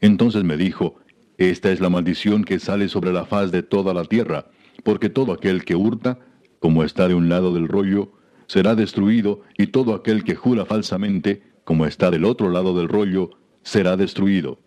Entonces 0.00 0.44
me 0.44 0.56
dijo, 0.56 0.96
Esta 1.38 1.70
es 1.70 1.80
la 1.80 1.88
maldición 1.88 2.44
que 2.44 2.58
sale 2.58 2.88
sobre 2.88 3.12
la 3.12 3.24
faz 3.24 3.50
de 3.50 3.62
toda 3.62 3.94
la 3.94 4.04
tierra, 4.04 4.46
porque 4.84 5.08
todo 5.08 5.32
aquel 5.32 5.64
que 5.64 5.74
hurta, 5.74 6.18
como 6.58 6.84
está 6.84 7.08
de 7.08 7.14
un 7.14 7.28
lado 7.28 7.54
del 7.54 7.68
rollo, 7.68 8.12
será 8.46 8.74
destruido, 8.74 9.42
y 9.56 9.68
todo 9.68 9.94
aquel 9.94 10.24
que 10.24 10.34
jura 10.34 10.66
falsamente, 10.66 11.42
como 11.64 11.86
está 11.86 12.10
del 12.10 12.24
otro 12.24 12.50
lado 12.50 12.76
del 12.76 12.88
rollo, 12.88 13.30
será 13.62 13.96
destruido. 13.96 14.58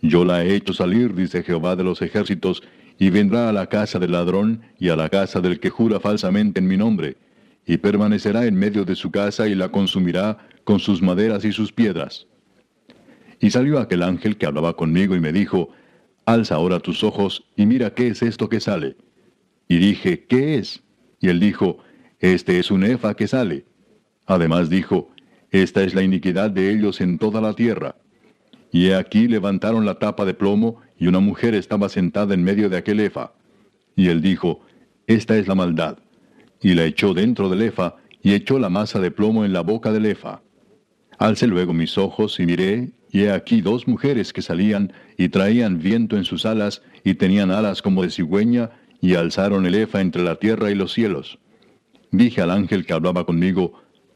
Yo 0.00 0.24
la 0.24 0.44
he 0.44 0.54
hecho 0.54 0.74
salir, 0.74 1.14
dice 1.14 1.42
Jehová 1.42 1.76
de 1.76 1.84
los 1.84 2.02
ejércitos, 2.02 2.62
y 2.98 3.10
vendrá 3.10 3.48
a 3.48 3.52
la 3.52 3.66
casa 3.66 3.98
del 3.98 4.12
ladrón 4.12 4.62
y 4.78 4.88
a 4.88 4.96
la 4.96 5.08
casa 5.08 5.40
del 5.40 5.60
que 5.60 5.70
jura 5.70 6.00
falsamente 6.00 6.60
en 6.60 6.66
mi 6.66 6.76
nombre, 6.76 7.16
y 7.66 7.78
permanecerá 7.78 8.46
en 8.46 8.54
medio 8.54 8.84
de 8.84 8.94
su 8.94 9.10
casa 9.10 9.48
y 9.48 9.54
la 9.54 9.70
consumirá 9.70 10.38
con 10.64 10.78
sus 10.78 11.02
maderas 11.02 11.44
y 11.44 11.52
sus 11.52 11.72
piedras. 11.72 12.26
Y 13.40 13.50
salió 13.50 13.78
aquel 13.78 14.02
ángel 14.02 14.36
que 14.36 14.46
hablaba 14.46 14.76
conmigo 14.76 15.16
y 15.16 15.20
me 15.20 15.32
dijo, 15.32 15.70
Alza 16.26 16.54
ahora 16.54 16.80
tus 16.80 17.04
ojos 17.04 17.44
y 17.56 17.66
mira 17.66 17.92
qué 17.94 18.08
es 18.08 18.22
esto 18.22 18.48
que 18.48 18.60
sale. 18.60 18.96
Y 19.68 19.78
dije, 19.78 20.26
¿qué 20.26 20.56
es? 20.56 20.82
Y 21.20 21.28
él 21.28 21.40
dijo, 21.40 21.78
Este 22.20 22.58
es 22.58 22.70
un 22.70 22.84
efa 22.84 23.14
que 23.14 23.28
sale. 23.28 23.66
Además 24.26 24.70
dijo, 24.70 25.10
Esta 25.50 25.82
es 25.82 25.94
la 25.94 26.02
iniquidad 26.02 26.50
de 26.50 26.70
ellos 26.70 27.00
en 27.00 27.18
toda 27.18 27.40
la 27.40 27.54
tierra. 27.54 27.96
Y 28.72 28.90
aquí 28.92 29.28
levantaron 29.28 29.84
la 29.84 29.98
tapa 29.98 30.24
de 30.24 30.34
plomo, 30.34 30.80
y 30.98 31.06
una 31.06 31.20
mujer 31.20 31.54
estaba 31.54 31.88
sentada 31.88 32.34
en 32.34 32.42
medio 32.42 32.68
de 32.68 32.76
aquel 32.76 33.00
efa. 33.00 33.32
Y 33.96 34.08
él 34.08 34.20
dijo, 34.20 34.60
Esta 35.06 35.36
es 35.36 35.48
la 35.48 35.54
maldad. 35.54 35.98
Y 36.60 36.74
la 36.74 36.84
echó 36.84 37.14
dentro 37.14 37.48
del 37.48 37.62
efa, 37.62 37.96
y 38.22 38.32
echó 38.32 38.58
la 38.58 38.70
masa 38.70 39.00
de 39.00 39.10
plomo 39.10 39.44
en 39.44 39.52
la 39.52 39.60
boca 39.60 39.92
del 39.92 40.06
efa. 40.06 40.40
Alcé 41.18 41.46
luego 41.46 41.74
mis 41.74 41.98
ojos 41.98 42.40
y 42.40 42.46
miré, 42.46 42.92
y 43.10 43.22
he 43.22 43.30
aquí 43.30 43.60
dos 43.60 43.86
mujeres 43.86 44.32
que 44.32 44.42
salían 44.42 44.92
y 45.16 45.28
traían 45.28 45.78
viento 45.78 46.16
en 46.16 46.24
sus 46.24 46.46
alas, 46.46 46.82
y 47.04 47.14
tenían 47.14 47.50
alas 47.50 47.82
como 47.82 48.02
de 48.02 48.10
cigüeña, 48.10 48.70
y 49.00 49.14
alzaron 49.14 49.66
el 49.66 49.74
efa 49.74 50.00
entre 50.00 50.22
la 50.22 50.36
tierra 50.36 50.70
y 50.70 50.74
los 50.74 50.92
cielos. 50.92 51.38
Dije 52.10 52.40
al 52.40 52.50
ángel 52.50 52.86
que 52.86 52.94
hablaba 52.94 53.26
conmigo, 53.26 53.74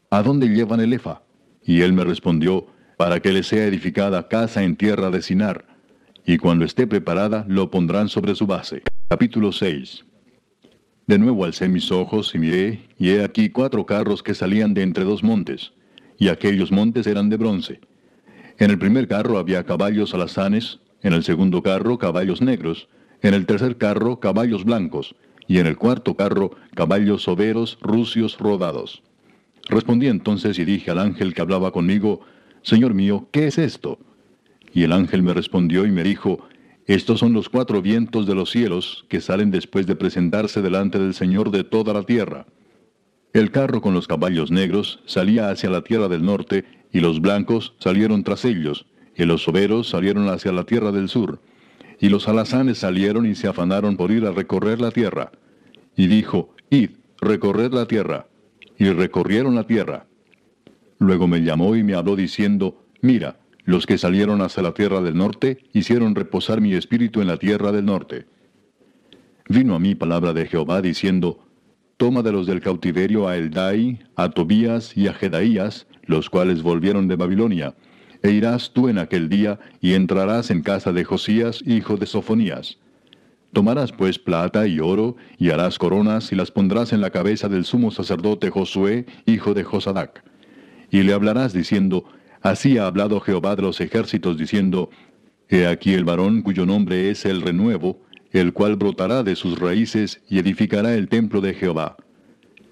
¿A 0.09 0.23
dónde 0.23 0.47
llevan 0.47 0.79
el 0.79 0.93
efa? 0.93 1.21
Y 1.63 1.81
él 1.81 1.93
me 1.93 2.03
respondió, 2.03 2.65
para 2.97 3.19
que 3.19 3.31
le 3.31 3.43
sea 3.43 3.65
edificada 3.65 4.27
casa 4.27 4.63
en 4.63 4.75
tierra 4.75 5.11
de 5.11 5.21
Sinar, 5.21 5.65
y 6.29 6.37
cuando 6.37 6.63
esté 6.63 6.85
preparada 6.85 7.43
lo 7.47 7.71
pondrán 7.71 8.07
sobre 8.07 8.35
su 8.35 8.45
base. 8.45 8.83
Capítulo 9.07 9.51
6 9.51 10.05
De 11.07 11.17
nuevo 11.17 11.43
alcé 11.43 11.67
mis 11.67 11.91
ojos 11.91 12.35
y 12.35 12.37
miré, 12.37 12.87
y 12.99 13.09
he 13.09 13.23
aquí 13.23 13.49
cuatro 13.49 13.87
carros 13.87 14.21
que 14.21 14.35
salían 14.35 14.75
de 14.75 14.83
entre 14.83 15.05
dos 15.05 15.23
montes, 15.23 15.73
y 16.19 16.27
aquellos 16.27 16.71
montes 16.71 17.07
eran 17.07 17.29
de 17.29 17.37
bronce. 17.37 17.79
En 18.59 18.69
el 18.69 18.77
primer 18.77 19.07
carro 19.07 19.39
había 19.39 19.63
caballos 19.63 20.13
alazanes, 20.13 20.77
en 21.01 21.13
el 21.13 21.23
segundo 21.23 21.63
carro 21.63 21.97
caballos 21.97 22.43
negros, 22.43 22.89
en 23.23 23.33
el 23.33 23.47
tercer 23.47 23.77
carro 23.77 24.19
caballos 24.19 24.65
blancos, 24.65 25.15
y 25.47 25.57
en 25.57 25.65
el 25.65 25.77
cuarto 25.77 26.15
carro 26.15 26.51
caballos 26.75 27.23
soberos, 27.23 27.79
rucios, 27.81 28.37
rodados. 28.37 29.01
Respondí 29.67 30.05
entonces 30.05 30.59
y 30.59 30.65
dije 30.65 30.91
al 30.91 30.99
ángel 30.99 31.33
que 31.33 31.41
hablaba 31.41 31.71
conmigo, 31.71 32.21
Señor 32.61 32.93
mío, 32.93 33.27
¿qué 33.31 33.47
es 33.47 33.57
esto? 33.57 33.97
Y 34.73 34.83
el 34.83 34.91
ángel 34.91 35.23
me 35.23 35.33
respondió 35.33 35.85
y 35.85 35.91
me 35.91 36.03
dijo, 36.03 36.47
Estos 36.85 37.19
son 37.19 37.33
los 37.33 37.49
cuatro 37.49 37.81
vientos 37.81 38.27
de 38.27 38.35
los 38.35 38.51
cielos 38.51 39.05
que 39.09 39.21
salen 39.21 39.51
después 39.51 39.87
de 39.87 39.95
presentarse 39.95 40.61
delante 40.61 40.99
del 40.99 41.13
Señor 41.13 41.51
de 41.51 41.63
toda 41.63 41.93
la 41.93 42.03
tierra. 42.03 42.45
El 43.33 43.51
carro 43.51 43.81
con 43.81 43.93
los 43.93 44.07
caballos 44.07 44.49
negros 44.49 45.01
salía 45.05 45.49
hacia 45.49 45.69
la 45.69 45.83
tierra 45.83 46.07
del 46.07 46.25
norte, 46.25 46.65
y 46.91 46.99
los 46.99 47.21
blancos 47.21 47.75
salieron 47.79 48.23
tras 48.23 48.43
ellos, 48.45 48.87
y 49.15 49.25
los 49.25 49.43
soberos 49.43 49.89
salieron 49.89 50.27
hacia 50.29 50.51
la 50.51 50.63
tierra 50.63 50.91
del 50.91 51.09
sur. 51.09 51.39
Y 51.99 52.09
los 52.09 52.27
alazanes 52.27 52.79
salieron 52.79 53.25
y 53.25 53.35
se 53.35 53.47
afanaron 53.47 53.97
por 53.97 54.11
ir 54.11 54.25
a 54.25 54.31
recorrer 54.31 54.79
la 54.81 54.91
tierra. 54.91 55.31
Y 55.95 56.07
dijo, 56.07 56.55
Id, 56.69 56.91
recorred 57.19 57.73
la 57.73 57.85
tierra. 57.85 58.27
Y 58.77 58.89
recorrieron 58.89 59.55
la 59.55 59.65
tierra. 59.67 60.07
Luego 60.97 61.27
me 61.27 61.41
llamó 61.41 61.75
y 61.75 61.83
me 61.83 61.95
habló 61.95 62.15
diciendo, 62.15 62.81
Mira, 63.01 63.37
los 63.69 63.85
que 63.85 63.99
salieron 63.99 64.41
hacia 64.41 64.63
la 64.63 64.73
tierra 64.73 64.99
del 64.99 65.15
norte 65.15 65.59
hicieron 65.73 66.15
reposar 66.15 66.59
mi 66.59 66.73
espíritu 66.73 67.21
en 67.21 67.27
la 67.27 67.37
tierra 67.37 67.71
del 67.71 67.85
norte. 67.85 68.25
Vino 69.47 69.75
a 69.75 69.79
mí 69.79 69.93
palabra 69.93 70.33
de 70.33 70.47
Jehová 70.47 70.81
diciendo, 70.81 71.45
Toma 71.97 72.23
de 72.23 72.31
los 72.31 72.47
del 72.47 72.61
cautiverio 72.61 73.27
a 73.27 73.37
Eldai, 73.37 73.99
a 74.15 74.31
Tobías 74.31 74.97
y 74.97 75.07
a 75.07 75.13
Jedaías, 75.13 75.85
los 76.07 76.31
cuales 76.31 76.63
volvieron 76.63 77.07
de 77.07 77.15
Babilonia, 77.15 77.75
e 78.23 78.31
irás 78.31 78.73
tú 78.73 78.89
en 78.89 78.97
aquel 78.97 79.29
día 79.29 79.59
y 79.81 79.93
entrarás 79.93 80.49
en 80.49 80.63
casa 80.63 80.91
de 80.91 81.03
Josías, 81.03 81.61
hijo 81.63 81.95
de 81.95 82.07
Sofonías. 82.07 82.79
Tomarás 83.53 83.91
pues 83.91 84.17
plata 84.17 84.65
y 84.65 84.79
oro, 84.79 85.15
y 85.37 85.51
harás 85.51 85.77
coronas 85.77 86.31
y 86.31 86.35
las 86.35 86.49
pondrás 86.49 86.91
en 86.91 87.01
la 87.01 87.11
cabeza 87.11 87.47
del 87.49 87.65
sumo 87.65 87.91
sacerdote 87.91 88.49
Josué, 88.49 89.05
hijo 89.27 89.53
de 89.53 89.63
Josadac 89.63 90.23
y 90.91 91.03
le 91.03 91.13
hablarás 91.13 91.53
diciendo, 91.53 92.05
Así 92.41 92.77
ha 92.77 92.85
hablado 92.85 93.19
Jehová 93.19 93.55
de 93.55 93.63
los 93.63 93.81
ejércitos, 93.81 94.37
diciendo, 94.37 94.89
He 95.49 95.67
aquí 95.67 95.93
el 95.93 96.05
varón 96.05 96.41
cuyo 96.41 96.65
nombre 96.65 97.09
es 97.09 97.25
el 97.25 97.41
renuevo, 97.41 98.01
el 98.31 98.53
cual 98.53 98.75
brotará 98.75 99.23
de 99.23 99.35
sus 99.35 99.59
raíces 99.59 100.21
y 100.29 100.39
edificará 100.39 100.93
el 100.93 101.09
templo 101.09 101.41
de 101.41 101.53
Jehová. 101.53 101.97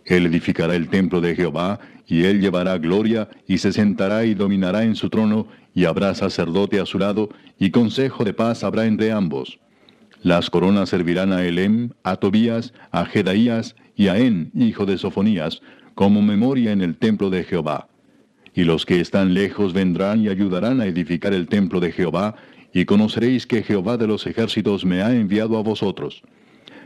Él 0.05 0.25
edificará 0.25 0.75
el 0.75 0.87
templo 0.87 1.19
de 1.19 1.35
Jehová, 1.35 1.79
y 2.05 2.23
él 2.23 2.39
llevará 2.39 2.77
gloria, 2.77 3.27
y 3.45 3.57
se 3.57 3.73
sentará 3.73 4.25
y 4.25 4.33
dominará 4.33 4.83
en 4.83 4.95
su 4.95 5.09
trono, 5.09 5.47
y 5.73 5.83
habrá 5.83 6.15
sacerdote 6.15 6.79
a 6.79 6.85
su 6.85 6.97
lado, 6.97 7.29
y 7.59 7.71
consejo 7.71 8.23
de 8.23 8.33
paz 8.33 8.63
habrá 8.63 8.85
entre 8.85 9.11
ambos. 9.11 9.59
Las 10.23 10.49
coronas 10.49 10.89
servirán 10.89 11.33
a 11.33 11.43
Elem, 11.45 11.89
a 12.03 12.15
Tobías, 12.15 12.73
a 12.91 13.05
Jedaías 13.05 13.75
y 13.95 14.07
a 14.07 14.17
En, 14.17 14.51
hijo 14.55 14.85
de 14.85 14.97
Sofonías, 14.97 15.61
como 15.93 16.21
memoria 16.21 16.71
en 16.71 16.81
el 16.81 16.95
templo 16.95 17.29
de 17.29 17.43
Jehová. 17.43 17.89
Y 18.57 18.63
los 18.63 18.87
que 18.87 18.99
están 18.99 19.35
lejos 19.35 19.71
vendrán 19.71 20.23
y 20.23 20.29
ayudarán 20.29 20.81
a 20.81 20.87
edificar 20.87 21.31
el 21.31 21.47
templo 21.47 21.79
de 21.79 21.91
Jehová, 21.91 22.33
y 22.73 22.85
conoceréis 22.85 23.45
que 23.45 23.61
Jehová 23.61 23.97
de 23.97 24.07
los 24.07 24.25
ejércitos 24.25 24.83
me 24.83 25.03
ha 25.03 25.13
enviado 25.13 25.59
a 25.59 25.61
vosotros. 25.61 26.23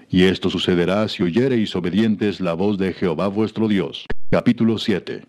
Y 0.10 0.24
esto 0.24 0.50
sucederá 0.50 1.08
si 1.08 1.24
oyereis 1.24 1.74
obedientes 1.74 2.42
la 2.42 2.56
voz 2.56 2.78
de 2.78 2.92
Jehová 2.92 3.30
vuestro 3.30 3.70
Dios. 3.70 4.06
Capítulo 4.30 4.80
7 4.80 5.24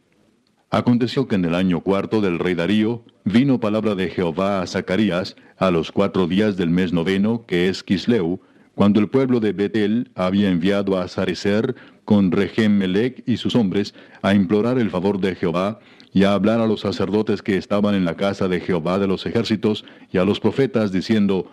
Aconteció 0.70 1.28
que 1.28 1.36
en 1.36 1.44
el 1.44 1.54
año 1.54 1.80
cuarto 1.80 2.20
del 2.20 2.40
rey 2.40 2.54
Darío 2.54 3.04
vino 3.24 3.60
palabra 3.60 3.94
de 3.94 4.08
Jehová 4.08 4.62
a 4.62 4.66
Zacarías 4.66 5.36
a 5.58 5.70
los 5.70 5.92
cuatro 5.92 6.26
días 6.26 6.56
del 6.56 6.70
mes 6.70 6.92
noveno, 6.92 7.46
que 7.46 7.68
es 7.68 7.84
Kisleu, 7.84 8.40
cuando 8.74 8.98
el 8.98 9.08
pueblo 9.08 9.38
de 9.38 9.52
Betel 9.52 10.10
había 10.16 10.50
enviado 10.50 10.98
a 10.98 11.06
Sarecer 11.06 11.76
con 12.04 12.32
Regem 12.32 12.78
Melech 12.78 13.22
y 13.28 13.36
sus 13.36 13.54
hombres 13.54 13.94
a 14.22 14.34
implorar 14.34 14.80
el 14.80 14.90
favor 14.90 15.20
de 15.20 15.36
Jehová 15.36 15.78
y 16.12 16.24
a 16.24 16.34
hablar 16.34 16.60
a 16.60 16.66
los 16.66 16.80
sacerdotes 16.80 17.42
que 17.42 17.56
estaban 17.56 17.94
en 17.94 18.04
la 18.04 18.16
casa 18.16 18.48
de 18.48 18.60
Jehová 18.60 18.98
de 18.98 19.06
los 19.06 19.24
ejércitos 19.24 19.84
y 20.12 20.18
a 20.18 20.24
los 20.24 20.40
profetas 20.40 20.92
diciendo, 20.92 21.50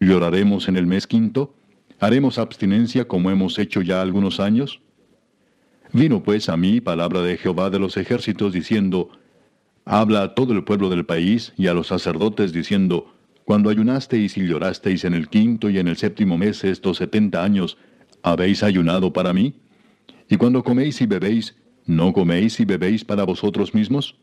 ¿lloraremos 0.00 0.68
en 0.68 0.76
el 0.76 0.86
mes 0.86 1.06
quinto? 1.06 1.54
¿Haremos 1.98 2.38
abstinencia 2.38 3.06
como 3.06 3.30
hemos 3.30 3.58
hecho 3.58 3.80
ya 3.80 4.02
algunos 4.02 4.38
años? 4.38 4.80
Vino 5.92 6.22
pues 6.22 6.48
a 6.48 6.56
mí 6.56 6.80
palabra 6.80 7.22
de 7.22 7.36
Jehová 7.38 7.70
de 7.70 7.78
los 7.78 7.96
ejércitos 7.96 8.52
diciendo, 8.52 9.10
Habla 9.84 10.22
a 10.22 10.34
todo 10.34 10.52
el 10.52 10.62
pueblo 10.62 10.90
del 10.90 11.06
país 11.06 11.52
y 11.56 11.66
a 11.66 11.74
los 11.74 11.88
sacerdotes 11.88 12.52
diciendo, 12.52 13.14
Cuando 13.44 13.70
ayunasteis 13.70 14.36
y 14.36 14.46
llorasteis 14.46 15.04
en 15.04 15.14
el 15.14 15.28
quinto 15.28 15.70
y 15.70 15.78
en 15.78 15.88
el 15.88 15.96
séptimo 15.96 16.38
mes 16.38 16.64
estos 16.64 16.98
setenta 16.98 17.42
años, 17.42 17.78
¿habéis 18.22 18.62
ayunado 18.62 19.12
para 19.12 19.32
mí? 19.32 19.54
Y 20.28 20.36
cuando 20.36 20.62
coméis 20.62 21.00
y 21.00 21.06
bebéis, 21.06 21.56
¿No 21.86 22.12
coméis 22.12 22.60
y 22.60 22.64
bebéis 22.64 23.04
para 23.04 23.24
vosotros 23.24 23.74
mismos? 23.74 24.16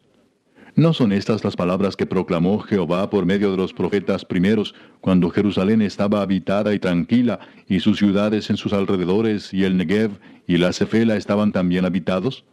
¿No 0.75 0.93
son 0.93 1.11
estas 1.11 1.43
las 1.43 1.57
palabras 1.57 1.97
que 1.97 2.05
proclamó 2.05 2.59
Jehová 2.59 3.09
por 3.09 3.25
medio 3.25 3.51
de 3.51 3.57
los 3.57 3.73
profetas 3.73 4.23
primeros, 4.23 4.75
cuando 5.01 5.29
Jerusalén 5.29 5.81
estaba 5.81 6.21
habitada 6.21 6.73
y 6.73 6.79
tranquila, 6.79 7.39
y 7.67 7.81
sus 7.81 7.97
ciudades 7.97 8.49
en 8.49 8.55
sus 8.55 8.71
alrededores, 8.71 9.53
y 9.53 9.65
el 9.65 9.75
Negev 9.75 10.11
y 10.47 10.57
la 10.57 10.71
Cefela 10.71 11.17
estaban 11.17 11.51
también 11.51 11.83
habitados? 11.83 12.45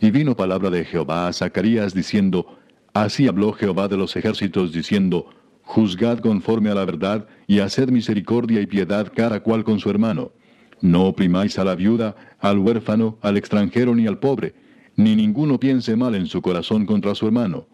Y 0.00 0.10
vino 0.10 0.36
palabra 0.36 0.70
de 0.70 0.84
Jehová 0.84 1.28
a 1.28 1.32
Zacarías 1.32 1.94
diciendo, 1.94 2.58
Así 2.92 3.28
habló 3.28 3.52
Jehová 3.52 3.86
de 3.86 3.98
los 3.98 4.16
ejércitos, 4.16 4.72
diciendo, 4.72 5.26
Juzgad 5.62 6.18
conforme 6.18 6.70
a 6.70 6.74
la 6.74 6.84
verdad, 6.84 7.28
y 7.46 7.60
haced 7.60 7.90
misericordia 7.90 8.60
y 8.60 8.66
piedad 8.66 9.12
cada 9.14 9.40
cual 9.40 9.62
con 9.62 9.78
su 9.78 9.90
hermano 9.90 10.32
no 10.80 11.04
oprimáis 11.04 11.58
a 11.58 11.64
la 11.64 11.74
viuda, 11.74 12.16
al 12.38 12.58
huérfano, 12.58 13.18
al 13.22 13.36
extranjero 13.36 13.94
ni 13.94 14.06
al 14.06 14.18
pobre, 14.18 14.54
ni 14.96 15.16
ninguno 15.16 15.58
piense 15.60 15.96
mal 15.96 16.14
en 16.14 16.26
su 16.26 16.42
corazón 16.42 16.86
contra 16.86 17.14
su 17.14 17.26
hermano. 17.26 17.66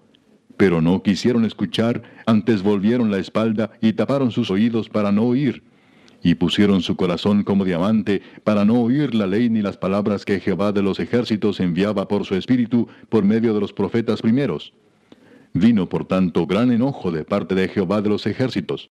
Pero 0.57 0.81
no 0.81 1.03
quisieron 1.03 1.45
escuchar, 1.45 2.03
antes 2.27 2.63
volvieron 2.63 3.11
la 3.11 3.19
espalda 3.19 3.73
y 3.81 3.95
taparon 3.95 4.31
sus 4.31 4.51
oídos 4.51 4.89
para 4.89 5.13
no 5.13 5.25
oír. 5.25 5.65
Y 6.23 6.37
pusieron 6.37 6.83
su 6.83 6.95
corazón 6.95 7.43
como 7.43 7.65
diamante 7.65 8.23
para 8.45 8.65
no 8.65 8.81
oír 8.81 9.15
la 9.15 9.27
ley 9.27 9.51
ni 9.51 9.61
las 9.61 9.77
palabras 9.77 10.25
que 10.25 10.39
Jehová 10.39 10.71
de 10.71 10.83
los 10.83 11.01
ejércitos 11.01 11.59
enviaba 11.59 12.07
por 12.07 12.25
su 12.25 12.37
espíritu 12.37 12.87
por 13.09 13.25
medio 13.25 13.55
de 13.55 13.61
los 13.61 13.73
profetas 13.73 14.23
primeros. 14.23 14.73
Vino 15.53 15.89
por 15.89 16.07
tanto 16.07 16.47
gran 16.47 16.71
enojo 16.71 17.11
de 17.11 17.25
parte 17.25 17.55
de 17.55 17.69
Jehová 17.69 18.01
de 18.01 18.11
los 18.11 18.27
ejércitos. 18.27 18.91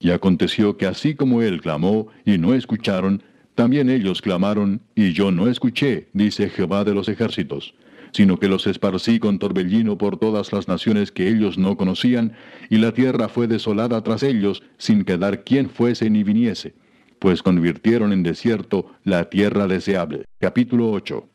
Y 0.00 0.10
aconteció 0.10 0.78
que 0.78 0.86
así 0.86 1.14
como 1.14 1.42
él 1.42 1.60
clamó 1.60 2.08
y 2.24 2.38
no 2.38 2.54
escucharon, 2.54 3.22
también 3.54 3.90
ellos 3.90 4.22
clamaron 4.22 4.80
y 4.94 5.12
yo 5.12 5.30
no 5.30 5.46
escuché, 5.46 6.08
dice 6.14 6.48
Jehová 6.48 6.84
de 6.84 6.94
los 6.94 7.10
ejércitos, 7.10 7.74
sino 8.12 8.38
que 8.38 8.48
los 8.48 8.66
esparcí 8.66 9.18
con 9.18 9.38
torbellino 9.38 9.98
por 9.98 10.18
todas 10.18 10.52
las 10.54 10.66
naciones 10.66 11.12
que 11.12 11.28
ellos 11.28 11.58
no 11.58 11.76
conocían, 11.76 12.32
y 12.70 12.78
la 12.78 12.92
tierra 12.92 13.28
fue 13.28 13.46
desolada 13.46 14.02
tras 14.02 14.22
ellos, 14.22 14.62
sin 14.78 15.04
quedar 15.04 15.44
quien 15.44 15.68
fuese 15.68 16.08
ni 16.08 16.24
viniese, 16.24 16.74
pues 17.18 17.42
convirtieron 17.42 18.14
en 18.14 18.22
desierto 18.22 18.90
la 19.04 19.28
tierra 19.28 19.66
deseable. 19.66 20.24
Capítulo 20.38 20.90
8 20.90 21.28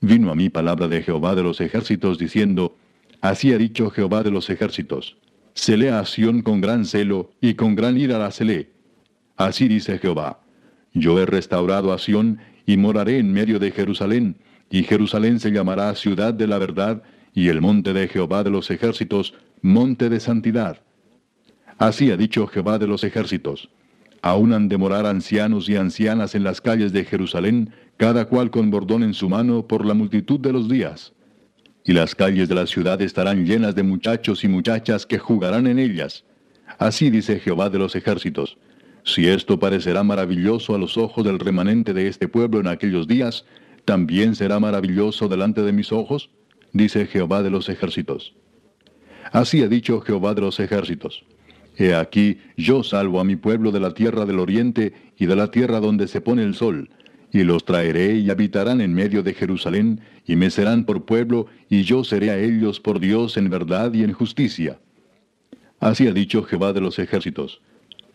Vino 0.00 0.30
a 0.32 0.34
mí 0.34 0.48
palabra 0.48 0.88
de 0.88 1.02
Jehová 1.02 1.36
de 1.36 1.44
los 1.44 1.60
ejércitos, 1.60 2.18
diciendo, 2.18 2.76
Así 3.20 3.52
ha 3.52 3.58
dicho 3.58 3.90
Jehová 3.90 4.24
de 4.24 4.32
los 4.32 4.50
ejércitos, 4.50 5.16
Celé 5.60 5.90
a 5.90 6.04
Sión 6.04 6.42
con 6.42 6.60
gran 6.60 6.84
celo, 6.84 7.32
y 7.40 7.54
con 7.54 7.74
gran 7.74 7.98
ira 7.98 8.16
la 8.16 8.30
celé. 8.30 8.70
Así 9.36 9.66
dice 9.66 9.98
Jehová, 9.98 10.38
Yo 10.94 11.18
he 11.18 11.26
restaurado 11.26 11.92
a 11.92 11.98
Sión, 11.98 12.38
y 12.64 12.76
moraré 12.76 13.18
en 13.18 13.32
medio 13.32 13.58
de 13.58 13.72
Jerusalén, 13.72 14.36
y 14.70 14.84
Jerusalén 14.84 15.40
se 15.40 15.50
llamará 15.50 15.92
ciudad 15.96 16.32
de 16.32 16.46
la 16.46 16.58
verdad, 16.58 17.02
y 17.34 17.48
el 17.48 17.60
monte 17.60 17.92
de 17.92 18.06
Jehová 18.06 18.44
de 18.44 18.50
los 18.50 18.70
ejércitos, 18.70 19.34
monte 19.60 20.08
de 20.08 20.20
santidad. 20.20 20.80
Así 21.76 22.12
ha 22.12 22.16
dicho 22.16 22.46
Jehová 22.46 22.78
de 22.78 22.86
los 22.86 23.02
ejércitos. 23.02 23.68
Aún 24.22 24.52
han 24.52 24.68
de 24.68 24.78
morar 24.78 25.06
ancianos 25.06 25.68
y 25.68 25.74
ancianas 25.74 26.36
en 26.36 26.44
las 26.44 26.60
calles 26.60 26.92
de 26.92 27.04
Jerusalén, 27.04 27.70
cada 27.96 28.26
cual 28.26 28.52
con 28.52 28.70
bordón 28.70 29.02
en 29.02 29.12
su 29.12 29.28
mano 29.28 29.66
por 29.66 29.84
la 29.84 29.94
multitud 29.94 30.38
de 30.38 30.52
los 30.52 30.68
días. 30.68 31.14
Y 31.84 31.92
las 31.92 32.14
calles 32.14 32.48
de 32.48 32.54
la 32.54 32.66
ciudad 32.66 33.00
estarán 33.00 33.46
llenas 33.46 33.74
de 33.74 33.82
muchachos 33.82 34.44
y 34.44 34.48
muchachas 34.48 35.06
que 35.06 35.18
jugarán 35.18 35.66
en 35.66 35.78
ellas. 35.78 36.24
Así 36.78 37.10
dice 37.10 37.40
Jehová 37.40 37.70
de 37.70 37.78
los 37.78 37.96
ejércitos. 37.96 38.58
Si 39.04 39.26
esto 39.26 39.58
parecerá 39.58 40.02
maravilloso 40.02 40.74
a 40.74 40.78
los 40.78 40.98
ojos 40.98 41.24
del 41.24 41.38
remanente 41.38 41.94
de 41.94 42.08
este 42.08 42.28
pueblo 42.28 42.60
en 42.60 42.68
aquellos 42.68 43.08
días, 43.08 43.46
¿también 43.84 44.34
será 44.34 44.60
maravilloso 44.60 45.28
delante 45.28 45.62
de 45.62 45.72
mis 45.72 45.92
ojos? 45.92 46.30
Dice 46.72 47.06
Jehová 47.06 47.42
de 47.42 47.50
los 47.50 47.68
ejércitos. 47.70 48.34
Así 49.32 49.62
ha 49.62 49.68
dicho 49.68 50.00
Jehová 50.02 50.34
de 50.34 50.42
los 50.42 50.60
ejércitos. 50.60 51.24
He 51.76 51.94
aquí, 51.94 52.38
yo 52.56 52.82
salvo 52.82 53.20
a 53.20 53.24
mi 53.24 53.36
pueblo 53.36 53.70
de 53.70 53.80
la 53.80 53.94
tierra 53.94 54.26
del 54.26 54.40
oriente 54.40 54.92
y 55.16 55.26
de 55.26 55.36
la 55.36 55.50
tierra 55.50 55.80
donde 55.80 56.08
se 56.08 56.20
pone 56.20 56.42
el 56.42 56.54
sol, 56.54 56.90
y 57.32 57.42
los 57.42 57.64
traeré 57.64 58.16
y 58.16 58.30
habitarán 58.30 58.80
en 58.80 58.94
medio 58.94 59.22
de 59.22 59.34
Jerusalén, 59.34 60.00
y 60.26 60.36
me 60.36 60.50
serán 60.50 60.84
por 60.84 61.04
pueblo, 61.04 61.46
y 61.68 61.82
yo 61.82 62.04
seré 62.04 62.30
a 62.30 62.38
ellos 62.38 62.80
por 62.80 63.00
Dios 63.00 63.36
en 63.36 63.50
verdad 63.50 63.92
y 63.94 64.02
en 64.04 64.12
justicia. 64.12 64.78
Así 65.80 66.06
ha 66.06 66.12
dicho 66.12 66.42
Jehová 66.42 66.72
de 66.72 66.80
los 66.80 66.98
ejércitos. 66.98 67.60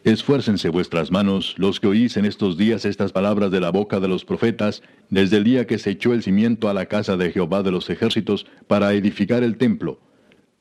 Esfuércense 0.04 0.68
vuestras 0.68 1.12
manos, 1.12 1.56
los 1.58 1.80
que 1.80 1.88
oís 1.88 2.18
en 2.18 2.26
estos 2.26 2.58
días 2.58 2.84
estas 2.84 3.14
palabras 3.14 3.52
de 3.52 3.62
la 3.62 3.70
boca 3.70 4.02
de 4.02 4.10
los 4.10 4.26
profetas, 4.26 4.84
desde 5.10 5.38
el 5.38 5.46
día 5.46 5.66
que 5.66 5.78
se 5.78 5.92
echó 5.92 6.14
el 6.14 6.24
cimiento 6.24 6.68
a 6.68 6.74
la 6.74 6.88
casa 6.88 7.16
de 7.16 7.32
Jehová 7.32 7.64
de 7.64 7.72
los 7.72 7.90
ejércitos 7.90 8.46
para 8.68 8.94
edificar 8.94 9.44
el 9.44 9.56
templo. 9.56 10.02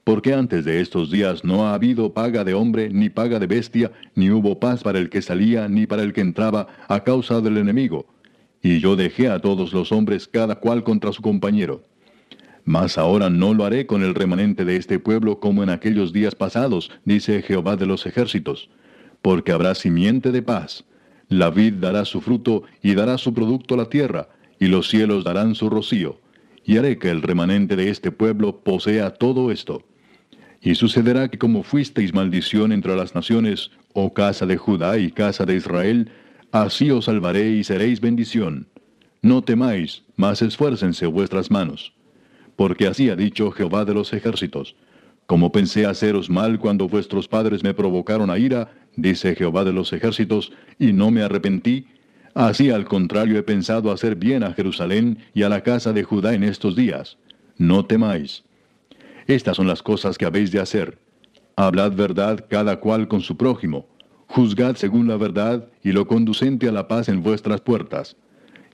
Porque 0.05 0.33
antes 0.33 0.65
de 0.65 0.81
estos 0.81 1.11
días 1.11 1.45
no 1.45 1.67
ha 1.67 1.75
habido 1.75 2.13
paga 2.13 2.45
de 2.45 2.55
hombre, 2.55 2.91
ni 2.91 3.09
paga 3.09 3.41
de 3.41 3.49
bestia, 3.49 3.91
ni 4.15 4.31
hubo 4.31 4.61
paz 4.61 4.85
para 4.85 5.01
el 5.01 5.11
que 5.11 5.23
salía, 5.23 5.69
ni 5.69 5.87
para 5.87 6.03
el 6.05 6.13
que 6.13 6.21
entraba, 6.21 6.69
a 6.87 7.03
causa 7.03 7.41
del 7.41 7.57
enemigo. 7.57 8.07
Y 8.62 8.78
yo 8.78 8.97
dejé 8.97 9.28
a 9.28 9.40
todos 9.40 9.73
los 9.73 9.92
hombres 9.92 10.28
cada 10.28 10.54
cual 10.57 10.85
contra 10.85 11.12
su 11.12 11.21
compañero. 11.21 11.85
Mas 12.64 12.97
ahora 12.97 13.28
no 13.28 13.54
lo 13.54 13.64
haré 13.64 13.87
con 13.87 14.02
el 14.02 14.14
remanente 14.14 14.64
de 14.64 14.76
este 14.76 14.99
pueblo 14.99 15.40
como 15.40 15.62
en 15.62 15.71
aquellos 15.71 16.12
días 16.12 16.35
pasados, 16.35 16.90
dice 17.04 17.42
Jehová 17.42 17.76
de 17.76 17.87
los 17.87 18.07
ejércitos 18.07 18.71
porque 19.23 19.52
habrá 19.52 19.75
simiente 19.75 20.33
de 20.33 20.42
paz. 20.42 20.85
La 21.28 21.49
vid 21.49 21.75
dará 21.75 22.04
su 22.04 22.21
fruto 22.21 22.64
y 22.83 22.95
dará 22.95 23.16
su 23.16 23.33
producto 23.33 23.75
a 23.75 23.78
la 23.78 23.88
tierra, 23.88 24.28
y 24.59 24.66
los 24.66 24.88
cielos 24.88 25.25
darán 25.25 25.54
su 25.54 25.71
rocío. 25.71 26.21
Y 26.64 26.76
haré 26.76 26.99
que 26.99 27.11
el 27.11 27.23
remanente 27.23 27.75
de 27.76 27.88
este 27.88 28.12
pueblo 28.12 28.62
posea 28.62 29.11
todo 29.11 29.50
esto. 29.50 29.83
Y 30.61 30.75
sucederá 30.75 31.28
que 31.28 31.38
como 31.38 31.62
fuisteis 31.62 32.12
maldición 32.12 32.71
entre 32.73 32.95
las 32.95 33.14
naciones, 33.14 33.71
oh 33.95 34.12
casa 34.12 34.47
de 34.47 34.57
Judá 34.57 34.99
y 34.99 35.11
casa 35.11 35.47
de 35.47 35.57
Israel, 35.57 36.11
así 36.53 36.91
os 36.91 37.07
salvaré 37.07 37.51
y 37.51 37.65
seréis 37.65 38.01
bendición. 38.01 38.69
No 39.23 39.43
temáis, 39.43 40.05
mas 40.17 40.43
esfuércense 40.43 41.07
vuestras 41.07 41.51
manos. 41.51 41.93
Porque 42.57 42.87
así 42.87 43.09
ha 43.09 43.17
dicho 43.17 43.51
Jehová 43.51 43.85
de 43.85 43.95
los 43.95 44.13
ejércitos. 44.13 44.77
Como 45.27 45.51
pensé 45.51 45.87
haceros 45.87 46.29
mal 46.29 46.59
cuando 46.59 46.89
vuestros 46.89 47.27
padres 47.27 47.65
me 47.65 47.73
provocaron 47.73 48.31
a 48.31 48.39
ira, 48.39 48.71
dice 48.97 49.35
Jehová 49.35 49.65
de 49.65 49.73
los 49.73 49.93
ejércitos, 49.93 50.53
y 50.79 50.93
no 50.93 51.11
me 51.11 51.23
arrepentí, 51.23 51.87
así 52.35 52.71
al 52.71 52.85
contrario 52.85 53.39
he 53.39 53.43
pensado 53.43 53.91
hacer 53.91 54.17
bien 54.17 54.43
a 54.43 54.53
Jerusalén 54.53 55.19
y 55.35 55.43
a 55.43 55.49
la 55.49 55.63
casa 55.63 55.93
de 55.93 56.03
Judá 56.03 56.35
en 56.35 56.43
estos 56.43 56.77
días. 56.77 57.17
No 57.57 57.87
temáis. 57.87 58.45
Estas 59.27 59.57
son 59.57 59.67
las 59.67 59.83
cosas 59.83 60.19
que 60.19 60.27
habéis 60.27 60.51
de 60.51 60.61
hacer. 60.61 60.99
Hablad 61.57 61.93
verdad 61.93 62.45
cada 62.49 62.81
cual 62.81 63.09
con 63.09 63.21
su 63.21 63.37
prójimo. 63.37 63.87
Juzgad 64.35 64.77
según 64.77 65.09
la 65.09 65.19
verdad 65.19 65.69
y 65.85 65.93
lo 65.93 66.07
conducente 66.07 66.67
a 66.67 66.73
la 66.73 66.89
paz 66.89 67.11
en 67.11 67.23
vuestras 67.23 67.61
puertas. 67.61 68.16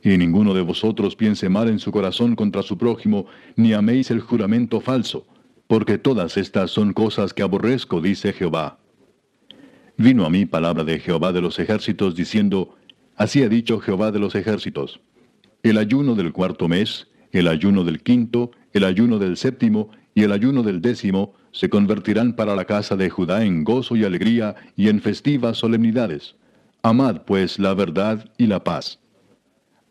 Y 0.05 0.17
ninguno 0.17 0.55
de 0.55 0.63
vosotros 0.63 1.17
piense 1.17 1.49
mal 1.49 1.69
en 1.69 1.81
su 1.81 1.91
corazón 1.91 2.37
contra 2.37 2.63
su 2.63 2.79
prójimo, 2.79 3.27
ni 3.57 3.73
améis 3.73 4.13
el 4.13 4.21
juramento 4.21 4.81
falso, 4.81 5.27
porque 5.67 5.99
todas 5.99 6.37
estas 6.37 6.71
son 6.71 6.93
cosas 6.93 7.35
que 7.35 7.43
aborrezco, 7.43 8.01
dice 8.01 8.33
Jehová. 8.33 8.79
Vino 9.97 10.25
a 10.25 10.31
mí 10.31 10.47
palabra 10.47 10.85
de 10.85 11.01
Jehová 11.01 11.33
de 11.33 11.41
los 11.41 11.59
ejércitos 11.59 12.15
diciendo, 12.15 12.77
Así 13.17 13.43
ha 13.43 13.49
dicho 13.49 13.81
Jehová 13.81 14.13
de 14.13 14.21
los 14.21 14.37
ejércitos, 14.37 15.01
el 15.65 15.77
ayuno 15.77 16.15
del 16.15 16.33
cuarto 16.33 16.69
mes, 16.69 17.09
el 17.33 17.49
ayuno 17.49 17.83
del 17.83 18.01
quinto, 18.01 18.53
el 18.73 18.85
ayuno 18.85 19.19
del 19.19 19.37
séptimo 19.37 19.91
y 20.19 20.25
el 20.25 20.33
ayuno 20.33 20.65
del 20.65 20.83
décimo 20.83 21.33
se 21.53 21.71
convertirán 21.71 22.33
para 22.33 22.57
la 22.57 22.65
casa 22.65 22.97
de 22.97 23.09
Judá 23.09 23.45
en 23.45 23.63
gozo 23.63 23.95
y 23.95 24.03
alegría 24.03 24.57
y 24.75 24.89
en 24.89 25.01
festivas 25.01 25.59
solemnidades. 25.59 26.35
Amad 26.83 27.23
pues 27.25 27.61
la 27.61 27.73
verdad 27.73 28.29
y 28.37 28.49
la 28.49 28.65
paz. 28.65 28.99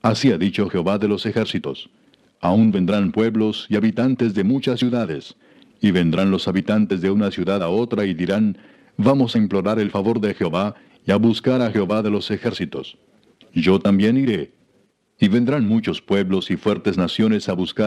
Así 0.02 0.30
ha 0.34 0.38
dicho 0.38 0.70
Jehová 0.70 0.98
de 0.98 1.08
los 1.08 1.26
ejércitos. 1.26 1.90
Aún 2.42 2.74
vendrán 2.74 3.14
pueblos 3.14 3.68
y 3.70 3.78
habitantes 3.78 4.34
de 4.34 4.44
muchas 4.44 4.82
ciudades, 4.82 5.38
y 5.80 5.92
vendrán 5.92 6.30
los 6.30 6.50
habitantes 6.50 7.00
de 7.00 7.10
una 7.10 7.32
ciudad 7.32 7.64
a 7.64 7.70
otra 7.70 8.04
y 8.04 8.14
dirán, 8.14 8.58
vamos 8.98 9.34
a 9.34 9.38
implorar 9.38 9.80
el 9.80 9.92
favor 9.92 10.20
de 10.20 10.34
Jehová 10.34 10.76
y 11.06 11.12
a 11.12 11.16
buscar 11.16 11.62
a 11.62 11.72
Jehová 11.72 12.02
de 12.02 12.10
los 12.10 12.32
ejércitos. 12.32 12.98
Yo 13.54 13.80
también 13.80 14.18
iré. 14.18 14.52
Y 15.22 15.30
vendrán 15.30 15.66
muchos 15.66 16.02
pueblos 16.02 16.52
y 16.52 16.58
fuertes 16.58 16.98
naciones 16.98 17.48
a 17.48 17.54
buscar. 17.54 17.87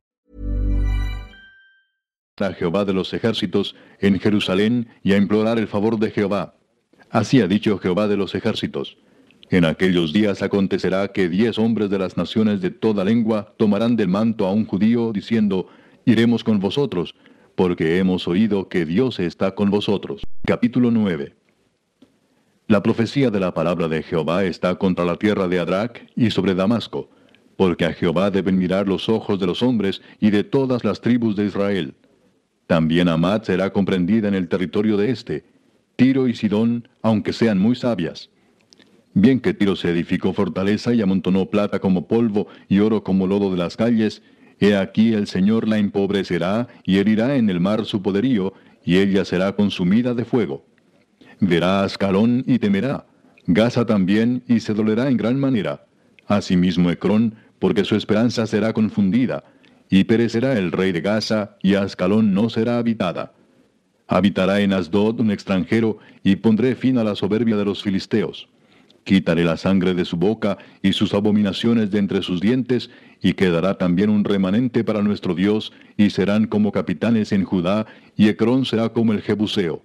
A 2.43 2.53
Jehová 2.53 2.85
de 2.85 2.93
los 2.93 3.13
ejércitos 3.13 3.75
en 3.99 4.19
Jerusalén 4.19 4.87
y 5.03 5.13
a 5.13 5.17
implorar 5.17 5.59
el 5.59 5.67
favor 5.67 5.99
de 5.99 6.11
Jehová. 6.11 6.55
Así 7.09 7.41
ha 7.41 7.47
dicho 7.47 7.77
Jehová 7.77 8.07
de 8.07 8.17
los 8.17 8.35
ejércitos. 8.35 8.97
En 9.49 9.65
aquellos 9.65 10.13
días 10.13 10.41
acontecerá 10.41 11.09
que 11.09 11.27
diez 11.27 11.59
hombres 11.59 11.89
de 11.89 11.99
las 11.99 12.15
naciones 12.15 12.61
de 12.61 12.71
toda 12.71 13.03
lengua 13.03 13.53
tomarán 13.57 13.97
del 13.97 14.07
manto 14.07 14.47
a 14.47 14.53
un 14.53 14.65
judío, 14.65 15.11
diciendo, 15.11 15.67
iremos 16.05 16.43
con 16.45 16.59
vosotros, 16.59 17.15
porque 17.55 17.97
hemos 17.97 18.29
oído 18.29 18.69
que 18.69 18.85
Dios 18.85 19.19
está 19.19 19.53
con 19.53 19.69
vosotros. 19.69 20.21
Capítulo 20.45 20.89
9. 20.89 21.35
La 22.67 22.81
profecía 22.81 23.29
de 23.29 23.41
la 23.41 23.53
palabra 23.53 23.89
de 23.89 24.01
Jehová 24.01 24.45
está 24.45 24.75
contra 24.75 25.03
la 25.03 25.17
tierra 25.17 25.49
de 25.49 25.59
Adrac 25.59 26.09
y 26.15 26.31
sobre 26.31 26.55
Damasco, 26.55 27.09
porque 27.57 27.83
a 27.83 27.91
Jehová 27.91 28.31
deben 28.31 28.57
mirar 28.57 28.87
los 28.87 29.09
ojos 29.09 29.37
de 29.37 29.47
los 29.47 29.61
hombres 29.61 30.01
y 30.21 30.29
de 30.29 30.45
todas 30.45 30.85
las 30.85 31.01
tribus 31.01 31.35
de 31.35 31.47
Israel. 31.47 31.95
También 32.71 33.09
Amad 33.09 33.43
será 33.43 33.73
comprendida 33.73 34.29
en 34.29 34.33
el 34.33 34.47
territorio 34.47 34.95
de 34.95 35.11
éste, 35.11 35.43
Tiro 35.97 36.29
y 36.29 36.33
Sidón, 36.33 36.87
aunque 37.01 37.33
sean 37.33 37.59
muy 37.59 37.75
sabias. 37.75 38.29
Bien 39.13 39.41
que 39.41 39.53
Tiro 39.53 39.75
se 39.75 39.89
edificó 39.89 40.31
fortaleza 40.31 40.93
y 40.93 41.01
amontonó 41.01 41.49
plata 41.49 41.79
como 41.79 42.07
polvo 42.07 42.47
y 42.69 42.79
oro 42.79 43.03
como 43.03 43.27
lodo 43.27 43.51
de 43.51 43.57
las 43.57 43.75
calles, 43.75 44.23
He 44.61 44.77
aquí 44.77 45.11
el 45.13 45.27
Señor 45.27 45.67
la 45.67 45.79
empobrecerá 45.79 46.69
y 46.85 46.99
herirá 46.99 47.35
en 47.35 47.49
el 47.49 47.59
mar 47.59 47.83
su 47.83 48.01
poderío, 48.01 48.53
y 48.85 48.99
ella 48.99 49.25
será 49.25 49.53
consumida 49.53 50.13
de 50.13 50.23
fuego. 50.23 50.65
Verá 51.41 51.83
Ascalón 51.83 52.45
y 52.47 52.57
temerá, 52.57 53.05
Gaza 53.47 53.85
también 53.85 54.43
y 54.47 54.61
se 54.61 54.73
dolerá 54.73 55.09
en 55.09 55.17
gran 55.17 55.37
manera. 55.37 55.87
Asimismo 56.25 56.89
Ecrón, 56.89 57.35
porque 57.59 57.83
su 57.83 57.97
esperanza 57.97 58.47
será 58.47 58.71
confundida, 58.71 59.43
y 59.91 60.05
perecerá 60.05 60.57
el 60.57 60.71
rey 60.71 60.93
de 60.93 61.01
Gaza, 61.01 61.57
y 61.61 61.75
Ascalón 61.75 62.33
no 62.33 62.49
será 62.49 62.77
habitada. 62.77 63.33
Habitará 64.07 64.61
en 64.61 64.71
Asdod 64.71 65.19
un 65.19 65.31
extranjero, 65.31 65.99
y 66.23 66.37
pondré 66.37 66.75
fin 66.75 66.97
a 66.97 67.03
la 67.03 67.13
soberbia 67.13 67.57
de 67.57 67.65
los 67.65 67.83
filisteos. 67.83 68.47
Quitaré 69.03 69.43
la 69.43 69.57
sangre 69.57 69.93
de 69.93 70.05
su 70.05 70.15
boca 70.15 70.57
y 70.81 70.93
sus 70.93 71.13
abominaciones 71.13 71.91
de 71.91 71.99
entre 71.99 72.21
sus 72.21 72.39
dientes, 72.39 72.89
y 73.21 73.33
quedará 73.33 73.77
también 73.77 74.09
un 74.09 74.23
remanente 74.23 74.85
para 74.85 75.01
nuestro 75.01 75.35
Dios, 75.35 75.73
y 75.97 76.09
serán 76.09 76.47
como 76.47 76.71
capitanes 76.71 77.33
en 77.33 77.43
Judá, 77.43 77.85
y 78.15 78.29
Ecrón 78.29 78.63
será 78.65 78.89
como 78.89 79.11
el 79.11 79.21
Jebuseo. 79.21 79.83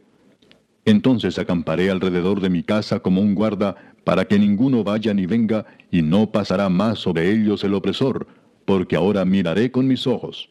Entonces 0.84 1.36
acamparé 1.36 1.90
alrededor 1.90 2.40
de 2.40 2.48
mi 2.48 2.62
casa 2.62 3.00
como 3.00 3.20
un 3.20 3.34
guarda, 3.34 3.74
para 4.04 4.26
que 4.26 4.38
ninguno 4.38 4.84
vaya 4.84 5.12
ni 5.14 5.26
venga, 5.26 5.66
y 5.90 6.02
no 6.02 6.30
pasará 6.30 6.68
más 6.68 7.00
sobre 7.00 7.32
ellos 7.32 7.64
el 7.64 7.74
opresor, 7.74 8.28
porque 8.66 8.96
ahora 8.96 9.24
miraré 9.24 9.70
con 9.70 9.86
mis 9.86 10.06
ojos. 10.06 10.50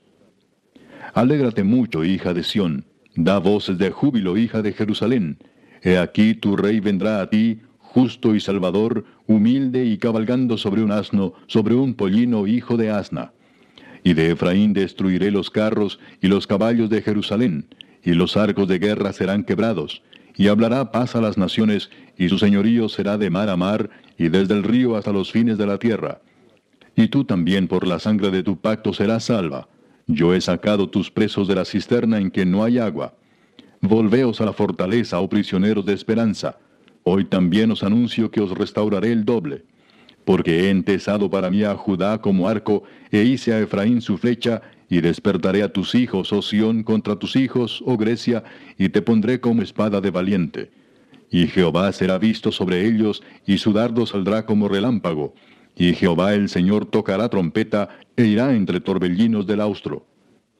Alégrate 1.14 1.64
mucho, 1.64 2.04
hija 2.04 2.34
de 2.34 2.44
Sión, 2.44 2.86
Da 3.16 3.40
voces 3.40 3.78
de 3.78 3.92
júbilo, 3.92 4.38
hija 4.38 4.62
de 4.62 4.74
Jerusalén. 4.74 5.38
He 5.82 5.98
aquí 5.98 6.34
tu 6.34 6.58
rey 6.58 6.82
vendrá 6.82 7.22
a 7.22 7.30
ti, 7.30 7.62
justo 7.78 8.36
y 8.36 8.42
salvador, 8.42 9.06
humilde 9.26 9.86
y 9.86 9.98
cabalgando 9.98 10.58
sobre 10.58 10.84
un 10.84 10.92
asno, 10.92 11.34
sobre 11.48 11.76
un 11.76 11.94
pollino 11.94 12.46
hijo 12.46 12.76
de 12.76 12.90
asna. 12.90 13.32
Y 14.04 14.14
de 14.14 14.32
Efraín 14.32 14.74
destruiré 14.74 15.32
los 15.32 15.50
carros 15.50 15.98
y 16.22 16.28
los 16.28 16.46
caballos 16.46 16.90
de 16.90 17.02
Jerusalén, 17.02 17.68
y 18.04 18.12
los 18.12 18.36
arcos 18.36 18.68
de 18.68 18.80
guerra 18.80 19.14
serán 19.14 19.46
quebrados, 19.46 20.04
y 20.36 20.50
hablará 20.50 20.92
paz 20.92 21.16
a 21.16 21.22
las 21.22 21.38
naciones, 21.38 21.90
y 22.18 22.28
su 22.28 22.38
señorío 22.38 22.90
será 22.90 23.18
de 23.18 23.30
mar 23.30 23.50
a 23.50 23.56
mar, 23.56 23.90
y 24.18 24.28
desde 24.28 24.56
el 24.56 24.64
río 24.64 24.98
hasta 24.98 25.14
los 25.14 25.32
fines 25.32 25.58
de 25.58 25.68
la 25.68 25.80
tierra. 25.80 26.20
Y 26.96 27.08
tú 27.10 27.26
también 27.26 27.68
por 27.68 27.88
la 27.88 28.00
sangre 28.00 28.32
de 28.32 28.44
tu 28.44 28.58
pacto 28.58 28.94
serás 28.94 29.26
salva. 29.26 29.68
Yo 30.08 30.34
he 30.34 30.42
sacado 30.42 30.90
tus 30.90 31.12
presos 31.12 31.48
de 31.48 31.56
la 31.56 31.66
cisterna 31.66 32.20
en 32.20 32.32
que 32.32 32.46
no 32.46 32.64
hay 32.64 32.78
agua. 32.78 33.16
Volveos 33.82 34.42
a 34.42 34.46
la 34.46 34.54
fortaleza, 34.54 35.20
oh 35.20 35.30
prisioneros 35.30 35.86
de 35.86 35.94
esperanza. 35.94 36.58
Hoy 37.04 37.26
también 37.26 37.72
os 37.72 37.84
anuncio 37.84 38.32
que 38.32 38.42
os 38.42 38.52
restauraré 38.52 39.12
el 39.12 39.26
doble 39.26 39.66
porque 40.26 40.62
he 40.62 40.70
entesado 40.72 41.30
para 41.30 41.50
mí 41.50 41.64
a 41.64 41.76
Judá 41.76 42.20
como 42.20 42.50
arco, 42.50 42.84
e 43.12 43.24
hice 43.24 43.54
a 43.54 43.60
Efraín 43.60 44.02
su 44.02 44.18
flecha, 44.18 44.62
y 44.90 45.02
despertaré 45.02 45.64
a 45.64 45.72
tus 45.72 45.96
hijos, 45.96 46.34
oh 46.34 46.42
Sión, 46.42 46.84
contra 46.84 47.16
tus 47.16 47.36
hijos, 47.36 47.82
oh 47.86 47.98
Grecia, 47.98 48.44
y 48.78 48.90
te 48.90 49.02
pondré 49.02 49.40
como 49.40 49.62
espada 49.62 50.02
de 50.02 50.12
valiente. 50.12 50.72
Y 51.32 51.48
Jehová 51.48 51.92
será 51.92 52.18
visto 52.18 52.52
sobre 52.52 52.86
ellos, 52.86 53.24
y 53.46 53.60
su 53.60 53.72
dardo 53.72 54.06
saldrá 54.06 54.46
como 54.46 54.68
relámpago. 54.68 55.34
Y 55.76 55.94
Jehová 55.94 56.34
el 56.34 56.50
Señor 56.50 56.86
tocará 56.86 57.30
trompeta, 57.30 57.90
e 58.16 58.26
irá 58.26 58.56
entre 58.56 58.80
torbellinos 58.80 59.46
del 59.46 59.62
austro. 59.62 60.06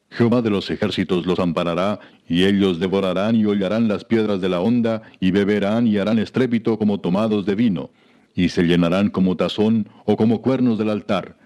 Jehová 0.10 0.42
de 0.42 0.50
los 0.50 0.70
ejércitos 0.70 1.26
los 1.26 1.40
amparará, 1.40 2.00
y 2.28 2.44
ellos 2.44 2.80
devorarán 2.80 3.36
y 3.36 3.46
hollarán 3.46 3.88
las 3.88 4.04
piedras 4.04 4.42
de 4.42 4.50
la 4.50 4.62
honda, 4.62 5.02
y 5.20 5.32
beberán 5.32 5.88
y 5.88 5.98
harán 5.98 6.20
estrépito 6.20 6.78
como 6.78 7.00
tomados 7.00 7.46
de 7.46 7.56
vino 7.56 7.92
y 8.36 8.50
se 8.50 8.64
llenarán 8.64 9.10
como 9.10 9.38
tazón 9.38 9.88
o 10.04 10.18
como 10.18 10.42
cuernos 10.42 10.78
del 10.78 10.90
altar. 10.90 11.38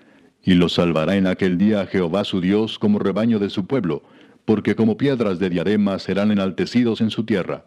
Y 0.43 0.55
los 0.55 0.73
salvará 0.73 1.15
en 1.15 1.27
aquel 1.27 1.57
día 1.57 1.85
Jehová 1.85 2.23
su 2.23 2.41
Dios 2.41 2.79
como 2.79 2.97
rebaño 2.97 3.39
de 3.39 3.49
su 3.49 3.67
pueblo, 3.67 4.01
porque 4.45 4.75
como 4.75 4.97
piedras 4.97 5.37
de 5.37 5.49
diadema 5.49 5.99
serán 5.99 6.31
enaltecidos 6.31 7.01
en 7.01 7.11
su 7.11 7.23
tierra. 7.23 7.65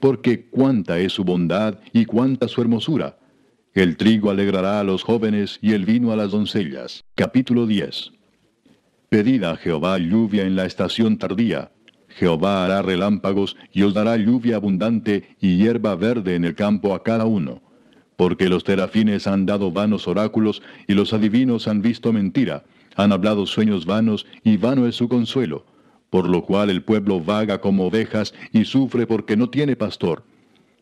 Porque 0.00 0.46
cuánta 0.50 0.98
es 0.98 1.12
su 1.12 1.24
bondad 1.24 1.78
y 1.92 2.04
cuánta 2.04 2.48
su 2.48 2.60
hermosura. 2.60 3.16
El 3.74 3.96
trigo 3.96 4.30
alegrará 4.30 4.80
a 4.80 4.84
los 4.84 5.02
jóvenes 5.02 5.58
y 5.62 5.72
el 5.72 5.84
vino 5.84 6.12
a 6.12 6.16
las 6.16 6.32
doncellas. 6.32 7.04
Capítulo 7.14 7.66
10. 7.66 8.12
Pedid 9.08 9.44
a 9.44 9.56
Jehová 9.56 9.98
lluvia 9.98 10.44
en 10.44 10.56
la 10.56 10.66
estación 10.66 11.18
tardía. 11.18 11.70
Jehová 12.08 12.64
hará 12.64 12.82
relámpagos 12.82 13.56
y 13.72 13.82
os 13.82 13.94
dará 13.94 14.16
lluvia 14.16 14.56
abundante 14.56 15.36
y 15.40 15.56
hierba 15.56 15.94
verde 15.94 16.34
en 16.34 16.44
el 16.44 16.54
campo 16.54 16.94
a 16.94 17.02
cada 17.02 17.26
uno 17.26 17.62
porque 18.20 18.50
los 18.50 18.64
terafines 18.64 19.26
han 19.26 19.46
dado 19.46 19.72
vanos 19.72 20.06
oráculos 20.06 20.60
y 20.86 20.92
los 20.92 21.14
adivinos 21.14 21.66
han 21.66 21.80
visto 21.80 22.12
mentira, 22.12 22.64
han 22.94 23.12
hablado 23.12 23.46
sueños 23.46 23.86
vanos 23.86 24.26
y 24.44 24.58
vano 24.58 24.86
es 24.86 24.94
su 24.94 25.08
consuelo, 25.08 25.64
por 26.10 26.28
lo 26.28 26.44
cual 26.44 26.68
el 26.68 26.82
pueblo 26.82 27.22
vaga 27.22 27.62
como 27.62 27.86
ovejas 27.86 28.34
y 28.52 28.66
sufre 28.66 29.06
porque 29.06 29.38
no 29.38 29.48
tiene 29.48 29.74
pastor. 29.74 30.22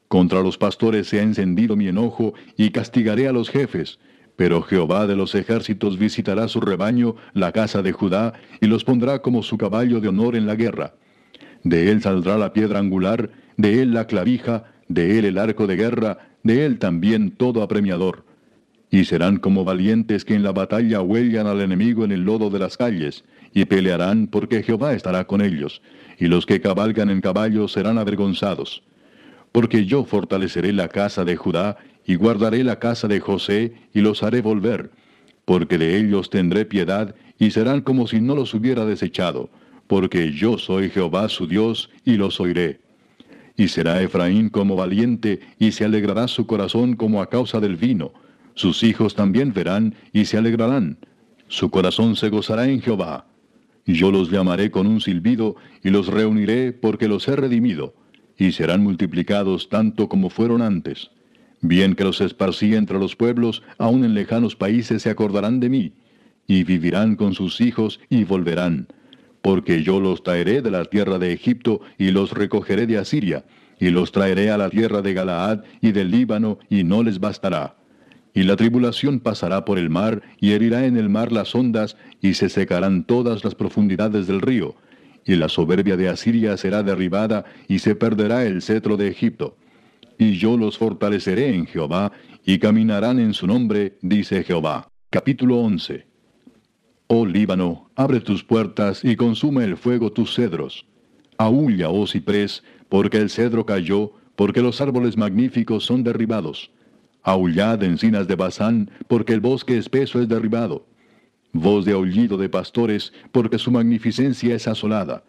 Contra 0.08 0.40
los 0.40 0.56
pastores 0.56 1.06
se 1.06 1.20
ha 1.20 1.22
encendido 1.22 1.76
mi 1.76 1.86
enojo 1.86 2.32
y 2.56 2.70
castigaré 2.70 3.28
a 3.28 3.32
los 3.32 3.50
jefes, 3.50 3.98
pero 4.36 4.62
Jehová 4.62 5.06
de 5.06 5.16
los 5.16 5.34
ejércitos 5.34 5.98
visitará 5.98 6.48
su 6.48 6.60
rebaño, 6.60 7.16
la 7.34 7.52
casa 7.52 7.82
de 7.82 7.92
Judá, 7.92 8.32
y 8.60 8.66
los 8.66 8.84
pondrá 8.84 9.20
como 9.20 9.42
su 9.42 9.58
caballo 9.58 10.00
de 10.00 10.08
honor 10.08 10.36
en 10.36 10.46
la 10.46 10.54
guerra. 10.54 10.94
De 11.62 11.90
él 11.90 12.00
saldrá 12.00 12.38
la 12.38 12.52
piedra 12.52 12.78
angular, 12.78 13.30
de 13.56 13.82
él 13.82 13.92
la 13.92 14.06
clavija, 14.06 14.64
de 14.88 15.18
él 15.18 15.26
el 15.26 15.38
arco 15.38 15.66
de 15.66 15.76
guerra, 15.76 16.18
de 16.42 16.64
él 16.64 16.78
también 16.78 17.32
todo 17.32 17.62
apremiador. 17.62 18.24
Y 18.90 19.04
serán 19.04 19.36
como 19.38 19.64
valientes 19.64 20.24
que 20.24 20.34
en 20.34 20.42
la 20.42 20.52
batalla 20.52 21.02
huellan 21.02 21.46
al 21.46 21.60
enemigo 21.60 22.04
en 22.04 22.12
el 22.12 22.22
lodo 22.22 22.48
de 22.48 22.60
las 22.60 22.78
calles, 22.78 23.24
y 23.52 23.66
pelearán 23.66 24.28
porque 24.28 24.62
Jehová 24.62 24.94
estará 24.94 25.26
con 25.26 25.42
ellos, 25.42 25.82
y 26.18 26.28
los 26.28 26.46
que 26.46 26.60
cabalgan 26.60 27.10
en 27.10 27.20
caballos 27.20 27.72
serán 27.72 27.98
avergonzados. 27.98 28.82
Porque 29.58 29.86
yo 29.86 30.04
fortaleceré 30.04 30.72
la 30.72 30.86
casa 30.86 31.24
de 31.24 31.34
Judá, 31.34 31.78
y 32.06 32.14
guardaré 32.14 32.62
la 32.62 32.78
casa 32.78 33.08
de 33.08 33.18
José, 33.18 33.72
y 33.92 34.02
los 34.02 34.22
haré 34.22 34.40
volver, 34.40 34.92
porque 35.44 35.78
de 35.78 35.98
ellos 35.98 36.30
tendré 36.30 36.64
piedad, 36.64 37.16
y 37.40 37.50
serán 37.50 37.80
como 37.80 38.06
si 38.06 38.20
no 38.20 38.36
los 38.36 38.54
hubiera 38.54 38.84
desechado, 38.84 39.50
porque 39.88 40.30
yo 40.30 40.58
soy 40.58 40.90
Jehová 40.90 41.28
su 41.28 41.48
Dios, 41.48 41.90
y 42.04 42.18
los 42.18 42.38
oiré. 42.38 42.78
Y 43.56 43.66
será 43.66 44.00
Efraín 44.00 44.48
como 44.48 44.76
valiente, 44.76 45.40
y 45.58 45.72
se 45.72 45.84
alegrará 45.84 46.28
su 46.28 46.46
corazón 46.46 46.94
como 46.94 47.20
a 47.20 47.28
causa 47.28 47.58
del 47.58 47.74
vino. 47.74 48.12
Sus 48.54 48.84
hijos 48.84 49.16
también 49.16 49.52
verán, 49.52 49.96
y 50.12 50.26
se 50.26 50.38
alegrarán. 50.38 50.98
Su 51.48 51.68
corazón 51.68 52.14
se 52.14 52.28
gozará 52.28 52.68
en 52.68 52.80
Jehová. 52.80 53.26
Yo 53.86 54.12
los 54.12 54.30
llamaré 54.30 54.70
con 54.70 54.86
un 54.86 55.00
silbido, 55.00 55.56
y 55.82 55.90
los 55.90 56.06
reuniré 56.06 56.70
porque 56.72 57.08
los 57.08 57.26
he 57.26 57.34
redimido, 57.34 57.97
y 58.38 58.52
serán 58.52 58.82
multiplicados 58.82 59.68
tanto 59.68 60.08
como 60.08 60.30
fueron 60.30 60.62
antes. 60.62 61.10
Bien 61.60 61.94
que 61.94 62.04
los 62.04 62.20
esparcí 62.20 62.74
entre 62.74 62.98
los 62.98 63.16
pueblos, 63.16 63.62
aun 63.76 64.04
en 64.04 64.14
lejanos 64.14 64.56
países 64.56 65.02
se 65.02 65.10
acordarán 65.10 65.60
de 65.60 65.68
mí, 65.68 65.92
y 66.46 66.64
vivirán 66.64 67.16
con 67.16 67.34
sus 67.34 67.60
hijos 67.60 68.00
y 68.08 68.24
volverán 68.24 68.88
porque 69.42 69.82
yo 69.82 70.00
los 70.00 70.22
traeré 70.22 70.62
de 70.62 70.70
la 70.70 70.84
tierra 70.84 71.18
de 71.18 71.32
Egipto 71.32 71.80
y 71.96 72.10
los 72.10 72.32
recogeré 72.32 72.86
de 72.86 72.98
Asiria, 72.98 73.44
y 73.80 73.90
los 73.90 74.12
traeré 74.12 74.50
a 74.50 74.58
la 74.58 74.70
tierra 74.70 75.02
de 75.02 75.14
Galaad 75.14 75.60
y 75.80 75.92
del 75.92 76.10
Líbano, 76.10 76.58
y 76.68 76.84
no 76.84 77.02
les 77.02 77.20
bastará. 77.20 77.76
Y 78.34 78.42
la 78.42 78.56
tribulación 78.56 79.20
pasará 79.20 79.64
por 79.64 79.78
el 79.78 79.90
mar, 79.90 80.22
y 80.40 80.52
herirá 80.52 80.84
en 80.84 80.96
el 80.96 81.08
mar 81.08 81.32
las 81.32 81.54
ondas, 81.54 81.96
y 82.20 82.34
se 82.34 82.48
secarán 82.48 83.04
todas 83.04 83.44
las 83.44 83.54
profundidades 83.54 84.26
del 84.26 84.40
río, 84.40 84.74
y 85.28 85.36
la 85.36 85.48
soberbia 85.48 85.96
de 85.96 86.08
Asiria 86.08 86.56
será 86.56 86.82
derribada, 86.82 87.44
y 87.68 87.78
se 87.78 87.94
perderá 87.94 88.46
el 88.46 88.62
cetro 88.62 88.96
de 88.96 89.08
Egipto. 89.08 89.56
Y 90.18 90.38
yo 90.38 90.56
los 90.56 90.78
fortaleceré 90.78 91.54
en 91.54 91.66
Jehová, 91.66 92.12
y 92.44 92.58
caminarán 92.58 93.20
en 93.20 93.34
su 93.34 93.46
nombre, 93.46 93.98
dice 94.00 94.42
Jehová. 94.42 94.88
Capítulo 95.10 95.58
11 95.58 96.06
Oh 97.08 97.26
Líbano, 97.26 97.90
abre 97.94 98.20
tus 98.20 98.42
puertas 98.42 99.04
y 99.04 99.16
consume 99.16 99.64
el 99.64 99.76
fuego 99.76 100.12
tus 100.12 100.34
cedros. 100.34 100.86
Aúlla, 101.36 101.90
oh 101.90 102.06
ciprés, 102.06 102.64
porque 102.88 103.18
el 103.18 103.28
cedro 103.28 103.66
cayó, 103.66 104.12
porque 104.34 104.62
los 104.62 104.80
árboles 104.80 105.18
magníficos 105.18 105.84
son 105.84 106.04
derribados. 106.04 106.70
Aullad, 107.22 107.82
encinas 107.82 108.26
de 108.28 108.34
Bazán, 108.34 108.90
porque 109.08 109.34
el 109.34 109.40
bosque 109.40 109.76
espeso 109.76 110.22
es 110.22 110.28
derribado. 110.28 110.86
Voz 111.52 111.84
de 111.84 111.92
aullido 111.92 112.36
de 112.36 112.48
pastores, 112.48 113.12
porque 113.32 113.58
su 113.58 113.70
magnificencia 113.70 114.54
es 114.54 114.68
asolada. 114.68 115.24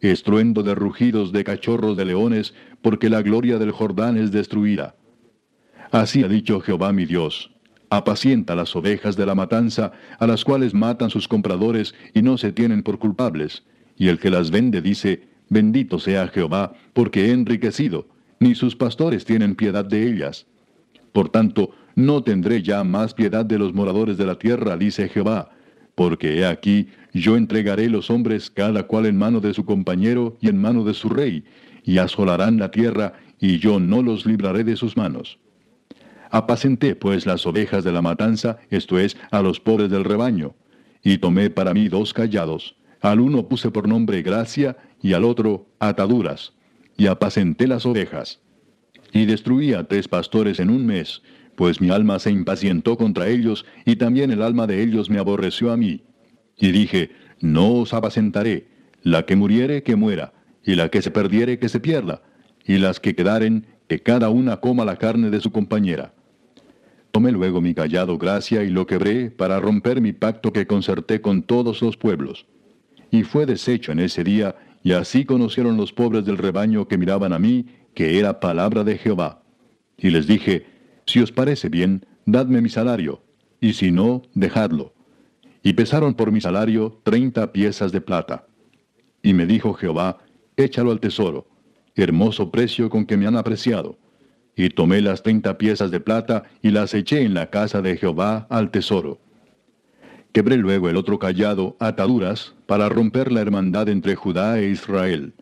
Estruendo 0.00 0.62
de 0.62 0.74
rugidos 0.74 1.32
de 1.32 1.44
cachorros 1.44 1.96
de 1.96 2.04
leones, 2.04 2.54
porque 2.82 3.10
la 3.10 3.22
gloria 3.22 3.58
del 3.58 3.70
Jordán 3.70 4.16
es 4.16 4.32
destruida. 4.32 4.96
Así 5.90 6.22
ha 6.22 6.28
dicho 6.28 6.60
Jehová 6.60 6.92
mi 6.92 7.04
Dios 7.04 7.50
apacienta 7.90 8.54
las 8.54 8.74
ovejas 8.76 9.16
de 9.16 9.26
la 9.26 9.34
matanza, 9.34 9.92
a 10.18 10.26
las 10.26 10.44
cuales 10.44 10.72
matan 10.72 11.10
sus 11.10 11.26
compradores 11.26 11.94
y 12.14 12.22
no 12.22 12.38
se 12.38 12.52
tienen 12.52 12.82
por 12.82 12.98
culpables. 12.98 13.64
Y 13.96 14.08
el 14.08 14.18
que 14.18 14.30
las 14.30 14.50
vende 14.50 14.80
dice, 14.80 15.28
bendito 15.48 15.98
sea 15.98 16.28
Jehová, 16.28 16.72
porque 16.92 17.26
he 17.26 17.32
enriquecido, 17.32 18.06
ni 18.38 18.54
sus 18.54 18.76
pastores 18.76 19.24
tienen 19.24 19.56
piedad 19.56 19.84
de 19.84 20.08
ellas. 20.08 20.46
Por 21.12 21.28
tanto, 21.28 21.72
no 21.96 22.22
tendré 22.22 22.62
ya 22.62 22.84
más 22.84 23.12
piedad 23.12 23.44
de 23.44 23.58
los 23.58 23.74
moradores 23.74 24.16
de 24.16 24.24
la 24.24 24.38
tierra, 24.38 24.76
dice 24.76 25.08
Jehová, 25.08 25.50
porque 26.00 26.38
he 26.38 26.46
aquí, 26.46 26.88
yo 27.12 27.36
entregaré 27.36 27.90
los 27.90 28.08
hombres 28.08 28.48
cada 28.48 28.84
cual 28.84 29.04
en 29.04 29.18
mano 29.18 29.38
de 29.38 29.52
su 29.52 29.66
compañero 29.66 30.38
y 30.40 30.48
en 30.48 30.56
mano 30.56 30.82
de 30.82 30.94
su 30.94 31.10
rey, 31.10 31.44
y 31.84 31.98
asolarán 31.98 32.58
la 32.58 32.70
tierra, 32.70 33.12
y 33.38 33.58
yo 33.58 33.78
no 33.78 34.00
los 34.00 34.24
libraré 34.24 34.64
de 34.64 34.76
sus 34.76 34.96
manos. 34.96 35.38
Apacenté 36.30 36.94
pues 36.94 37.26
las 37.26 37.44
ovejas 37.44 37.84
de 37.84 37.92
la 37.92 38.00
matanza, 38.00 38.60
esto 38.70 38.98
es, 38.98 39.18
a 39.30 39.42
los 39.42 39.60
pobres 39.60 39.90
del 39.90 40.04
rebaño. 40.04 40.54
Y 41.02 41.18
tomé 41.18 41.50
para 41.50 41.74
mí 41.74 41.90
dos 41.90 42.14
callados. 42.14 42.76
Al 43.02 43.20
uno 43.20 43.46
puse 43.46 43.70
por 43.70 43.86
nombre 43.86 44.22
gracia 44.22 44.78
y 45.02 45.12
al 45.12 45.24
otro 45.24 45.66
ataduras. 45.80 46.54
Y 46.96 47.08
apacenté 47.08 47.66
las 47.66 47.84
ovejas. 47.84 48.40
Y 49.12 49.26
destruí 49.26 49.74
a 49.74 49.84
tres 49.84 50.08
pastores 50.08 50.60
en 50.60 50.70
un 50.70 50.86
mes, 50.86 51.20
pues 51.60 51.78
mi 51.78 51.90
alma 51.90 52.18
se 52.18 52.30
impacientó 52.30 52.96
contra 52.96 53.28
ellos, 53.28 53.66
y 53.84 53.96
también 53.96 54.30
el 54.30 54.40
alma 54.40 54.66
de 54.66 54.82
ellos 54.82 55.10
me 55.10 55.18
aborreció 55.18 55.72
a 55.72 55.76
mí. 55.76 56.00
Y 56.56 56.72
dije, 56.72 57.10
no 57.42 57.74
os 57.74 57.92
apacentaré, 57.92 58.66
la 59.02 59.26
que 59.26 59.36
muriere, 59.36 59.82
que 59.82 59.94
muera, 59.94 60.32
y 60.64 60.74
la 60.74 60.88
que 60.88 61.02
se 61.02 61.10
perdiere, 61.10 61.58
que 61.58 61.68
se 61.68 61.78
pierda, 61.78 62.22
y 62.64 62.78
las 62.78 62.98
que 62.98 63.14
quedaren, 63.14 63.66
que 63.88 64.00
cada 64.00 64.30
una 64.30 64.56
coma 64.56 64.86
la 64.86 64.96
carne 64.96 65.28
de 65.28 65.38
su 65.38 65.52
compañera. 65.52 66.14
Tomé 67.10 67.30
luego 67.30 67.60
mi 67.60 67.74
callado 67.74 68.16
gracia 68.16 68.62
y 68.62 68.70
lo 68.70 68.86
quebré 68.86 69.30
para 69.30 69.60
romper 69.60 70.00
mi 70.00 70.14
pacto 70.14 70.54
que 70.54 70.66
concerté 70.66 71.20
con 71.20 71.42
todos 71.42 71.82
los 71.82 71.98
pueblos. 71.98 72.46
Y 73.10 73.22
fue 73.24 73.44
deshecho 73.44 73.92
en 73.92 73.98
ese 73.98 74.24
día, 74.24 74.56
y 74.82 74.92
así 74.92 75.26
conocieron 75.26 75.76
los 75.76 75.92
pobres 75.92 76.24
del 76.24 76.38
rebaño 76.38 76.88
que 76.88 76.96
miraban 76.96 77.34
a 77.34 77.38
mí, 77.38 77.66
que 77.92 78.18
era 78.18 78.40
palabra 78.40 78.82
de 78.82 78.96
Jehová. 78.96 79.42
Y 79.98 80.08
les 80.08 80.26
dije, 80.26 80.79
Si 81.10 81.18
os 81.18 81.32
parece 81.32 81.68
bien, 81.68 82.06
dadme 82.24 82.60
mi 82.60 82.68
salario, 82.68 83.20
y 83.60 83.72
si 83.72 83.90
no, 83.90 84.22
dejadlo. 84.32 84.94
Y 85.60 85.72
pesaron 85.72 86.14
por 86.14 86.30
mi 86.30 86.40
salario 86.40 87.00
treinta 87.02 87.50
piezas 87.50 87.90
de 87.90 88.00
plata. 88.00 88.46
Y 89.20 89.34
me 89.34 89.44
dijo 89.44 89.74
Jehová, 89.74 90.18
Échalo 90.56 90.92
al 90.92 91.00
tesoro, 91.00 91.48
hermoso 91.96 92.52
precio 92.52 92.90
con 92.90 93.06
que 93.06 93.16
me 93.16 93.26
han 93.26 93.36
apreciado. 93.36 93.98
Y 94.54 94.68
tomé 94.68 95.00
las 95.00 95.24
treinta 95.24 95.58
piezas 95.58 95.90
de 95.90 95.98
plata 95.98 96.44
y 96.62 96.70
las 96.70 96.94
eché 96.94 97.22
en 97.22 97.34
la 97.34 97.50
casa 97.50 97.82
de 97.82 97.96
Jehová 97.96 98.46
al 98.48 98.70
tesoro. 98.70 99.18
Quebré 100.30 100.58
luego 100.58 100.90
el 100.90 100.96
otro 100.96 101.18
callado, 101.18 101.76
ataduras, 101.80 102.54
para 102.66 102.88
romper 102.88 103.32
la 103.32 103.40
hermandad 103.40 103.88
entre 103.88 104.14
Judá 104.14 104.60
e 104.60 104.68
Israel. 104.68 105.34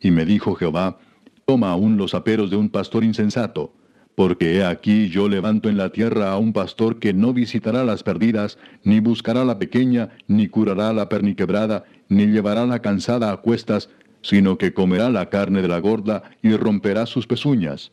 Y 0.00 0.10
me 0.10 0.24
dijo 0.24 0.54
Jehová, 0.54 0.98
Toma 1.44 1.70
aún 1.70 1.98
los 1.98 2.14
aperos 2.14 2.48
de 2.48 2.56
un 2.56 2.70
pastor 2.70 3.04
insensato, 3.04 3.74
porque 4.14 4.56
he 4.56 4.64
aquí 4.64 5.08
yo 5.08 5.28
levanto 5.28 5.68
en 5.68 5.76
la 5.76 5.90
tierra 5.90 6.32
a 6.32 6.38
un 6.38 6.52
pastor 6.52 6.98
que 6.98 7.12
no 7.14 7.32
visitará 7.32 7.84
las 7.84 8.02
perdidas, 8.02 8.58
ni 8.84 9.00
buscará 9.00 9.44
la 9.44 9.58
pequeña, 9.58 10.10
ni 10.28 10.48
curará 10.48 10.92
la 10.92 11.08
perniquebrada, 11.08 11.84
ni 12.08 12.26
llevará 12.26 12.66
la 12.66 12.80
cansada 12.80 13.32
a 13.32 13.38
cuestas, 13.38 13.90
sino 14.22 14.58
que 14.58 14.72
comerá 14.72 15.10
la 15.10 15.30
carne 15.30 15.62
de 15.62 15.68
la 15.68 15.80
gorda 15.80 16.22
y 16.42 16.54
romperá 16.56 17.06
sus 17.06 17.26
pezuñas. 17.26 17.92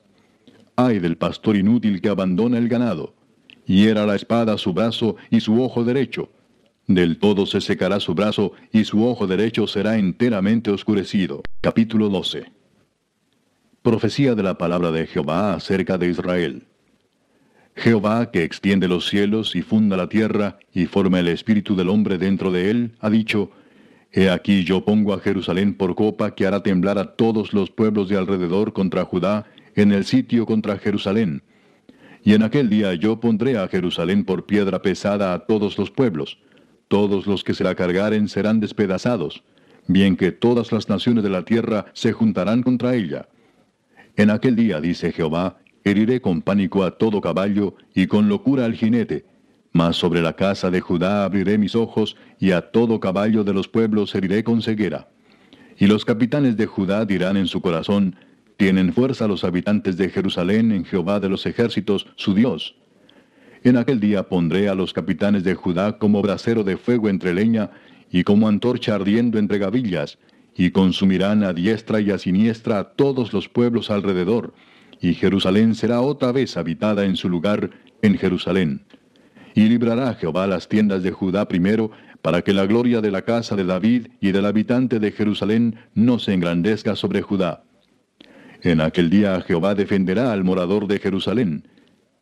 Ay 0.75 0.99
del 0.99 1.17
pastor 1.17 1.55
inútil 1.55 2.01
que 2.01 2.10
abandona 2.10 2.58
el 2.58 2.67
ganado 2.67 3.13
hiera 3.69 4.08
la 4.08 4.15
espada 4.15 4.58
su 4.58 4.73
brazo 4.73 5.15
y 5.29 5.41
su 5.41 5.62
ojo 5.62 5.84
derecho. 5.84 6.29
Del 6.88 7.19
todo 7.19 7.45
se 7.45 7.62
secará 7.62 7.99
su 7.99 8.15
brazo 8.15 8.53
y 8.71 8.84
su 8.84 9.05
ojo 9.05 9.27
derecho 9.27 9.67
será 9.67 9.97
enteramente 9.97 10.71
oscurecido. 10.71 11.43
Capítulo 11.62 12.10
12. 12.10 12.59
Profecía 13.81 14.35
de 14.35 14.43
la 14.43 14.57
palabra 14.57 14.91
de 14.91 15.07
Jehová 15.07 15.53
acerca 15.53 15.97
de 15.97 16.09
Israel. 16.09 16.67
Jehová, 17.75 18.31
que 18.31 18.43
extiende 18.43 18.87
los 18.87 19.07
cielos 19.07 19.55
y 19.55 19.61
funda 19.61 19.95
la 19.95 20.09
tierra 20.09 20.59
y 20.73 20.85
forma 20.85 21.19
el 21.19 21.29
espíritu 21.29 21.75
del 21.75 21.89
hombre 21.89 22.17
dentro 22.17 22.51
de 22.51 22.69
él, 22.69 22.91
ha 22.99 23.09
dicho, 23.09 23.51
He 24.11 24.29
aquí 24.29 24.63
yo 24.63 24.83
pongo 24.83 25.13
a 25.13 25.19
Jerusalén 25.19 25.75
por 25.75 25.95
copa 25.95 26.35
que 26.35 26.45
hará 26.45 26.63
temblar 26.63 26.97
a 26.97 27.15
todos 27.15 27.53
los 27.53 27.69
pueblos 27.69 28.09
de 28.09 28.17
alrededor 28.17 28.73
contra 28.73 29.05
Judá, 29.05 29.45
en 29.75 29.91
el 29.91 30.03
sitio 30.05 30.45
contra 30.45 30.77
Jerusalén 30.77 31.43
y 32.23 32.33
en 32.33 32.43
aquel 32.43 32.69
día 32.69 32.93
yo 32.93 33.19
pondré 33.19 33.57
a 33.57 33.67
Jerusalén 33.67 34.25
por 34.25 34.45
piedra 34.45 34.81
pesada 34.81 35.33
a 35.33 35.39
todos 35.45 35.77
los 35.77 35.89
pueblos. 35.91 36.37
Todos 36.87 37.27
los 37.27 37.43
que 37.43 37.53
se 37.53 37.63
la 37.63 37.75
cargaren 37.75 38.27
serán 38.27 38.59
despedazados, 38.59 39.43
bien 39.87 40.17
que 40.17 40.31
todas 40.31 40.71
las 40.71 40.89
naciones 40.89 41.23
de 41.23 41.29
la 41.29 41.45
tierra 41.45 41.85
se 41.93 42.11
juntarán 42.11 42.63
contra 42.63 42.95
ella. 42.95 43.27
En 44.19 44.29
aquel 44.32 44.58
día, 44.58 44.82
dice 44.82 45.13
Jehová, 45.13 45.60
heriré 45.86 46.19
con 46.19 46.41
pánico 46.41 46.84
a 46.84 46.97
todo 46.97 47.21
caballo 47.21 47.75
y 47.95 48.08
con 48.08 48.27
locura 48.27 48.65
al 48.65 48.73
jinete. 48.73 49.25
Mas 49.71 49.95
sobre 49.95 50.21
la 50.21 50.34
casa 50.34 50.69
de 50.69 50.82
Judá 50.82 51.23
abriré 51.23 51.58
mis 51.58 51.73
ojos 51.73 52.17
y 52.38 52.51
a 52.51 52.69
todo 52.69 52.99
caballo 52.99 53.45
de 53.45 53.53
los 53.53 53.69
pueblos 53.69 54.13
heriré 54.13 54.43
con 54.43 54.62
ceguera. 54.62 55.08
Y 55.77 55.88
los 55.88 56.03
capitanes 56.03 56.58
de 56.58 56.65
Judá 56.65 57.05
dirán 57.05 57.38
en 57.38 57.47
su 57.47 57.62
corazón, 57.62 58.17
tienen 58.58 58.91
fuerza 58.91 59.25
los 59.25 59.45
habitantes 59.45 59.95
de 59.95 60.10
Jerusalén 60.10 60.73
en 60.73 60.84
Jehová 60.84 61.21
de 61.21 61.29
los 61.29 61.45
ejércitos, 61.45 62.05
su 62.17 62.34
Dios. 62.34 62.75
En 63.63 63.77
aquel 63.77 64.01
día 64.01 64.23
pondré 64.23 64.67
a 64.67 64.75
los 64.75 64.91
capitanes 64.91 65.45
de 65.45 65.55
Judá 65.55 65.97
como 65.97 66.21
brasero 66.21 66.65
de 66.65 66.75
fuego 66.75 67.08
entre 67.08 67.34
leña, 67.34 67.71
y 68.12 68.25
como 68.25 68.49
antorcha 68.49 68.95
ardiendo 68.95 69.39
entre 69.39 69.60
gavillas, 69.60 70.17
y 70.60 70.72
consumirán 70.72 71.45
a 71.45 71.54
diestra 71.54 72.02
y 72.02 72.12
a 72.12 72.17
siniestra 72.17 72.80
a 72.80 72.84
todos 72.84 73.32
los 73.32 73.48
pueblos 73.48 73.89
alrededor, 73.89 74.54
y 75.00 75.13
Jerusalén 75.13 75.74
será 75.74 76.02
otra 76.02 76.34
vez 76.34 76.58
habitada 76.58 77.06
en 77.06 77.15
su 77.15 77.30
lugar 77.30 77.69
en 78.02 78.17
Jerusalén. 78.17 78.82
Y 79.56 79.69
librará 79.69 80.13
Jehová 80.15 80.48
las 80.48 80.67
tiendas 80.67 81.02
de 81.02 81.12
Judá 81.12 81.48
primero, 81.48 81.91
para 82.22 82.41
que 82.41 82.52
la 82.52 82.65
gloria 82.65 83.00
de 83.00 83.10
la 83.10 83.22
casa 83.22 83.56
de 83.56 83.63
David 83.63 84.08
y 84.19 84.34
del 84.34 84.45
habitante 84.45 85.00
de 85.00 85.13
Jerusalén 85.13 85.78
no 85.93 86.19
se 86.19 86.34
engrandezca 86.34 86.98
sobre 86.98 87.22
Judá. 87.22 87.63
En 88.62 88.82
aquel 88.82 89.10
día 89.10 89.39
Jehová 89.39 89.76
defenderá 89.76 90.34
al 90.34 90.43
morador 90.43 90.88
de 90.88 91.00
Jerusalén. 91.00 91.69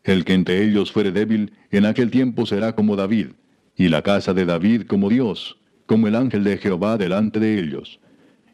El 0.04 0.26
que 0.26 0.36
entre 0.36 0.63
ellos 0.63 0.91
fuere 0.91 1.12
débil, 1.12 1.54
en 1.71 1.88
aquel 1.88 2.12
tiempo 2.12 2.45
será 2.45 2.76
como 2.76 2.95
David, 2.95 3.30
y 3.76 3.89
la 3.89 4.04
casa 4.04 4.36
de 4.36 4.45
David 4.45 4.84
como 4.84 5.10
Dios, 5.10 5.58
como 5.88 6.08
el 6.08 6.15
ángel 6.15 6.43
de 6.43 6.60
Jehová 6.60 6.97
delante 6.97 7.39
de 7.39 7.60
ellos. 7.60 8.00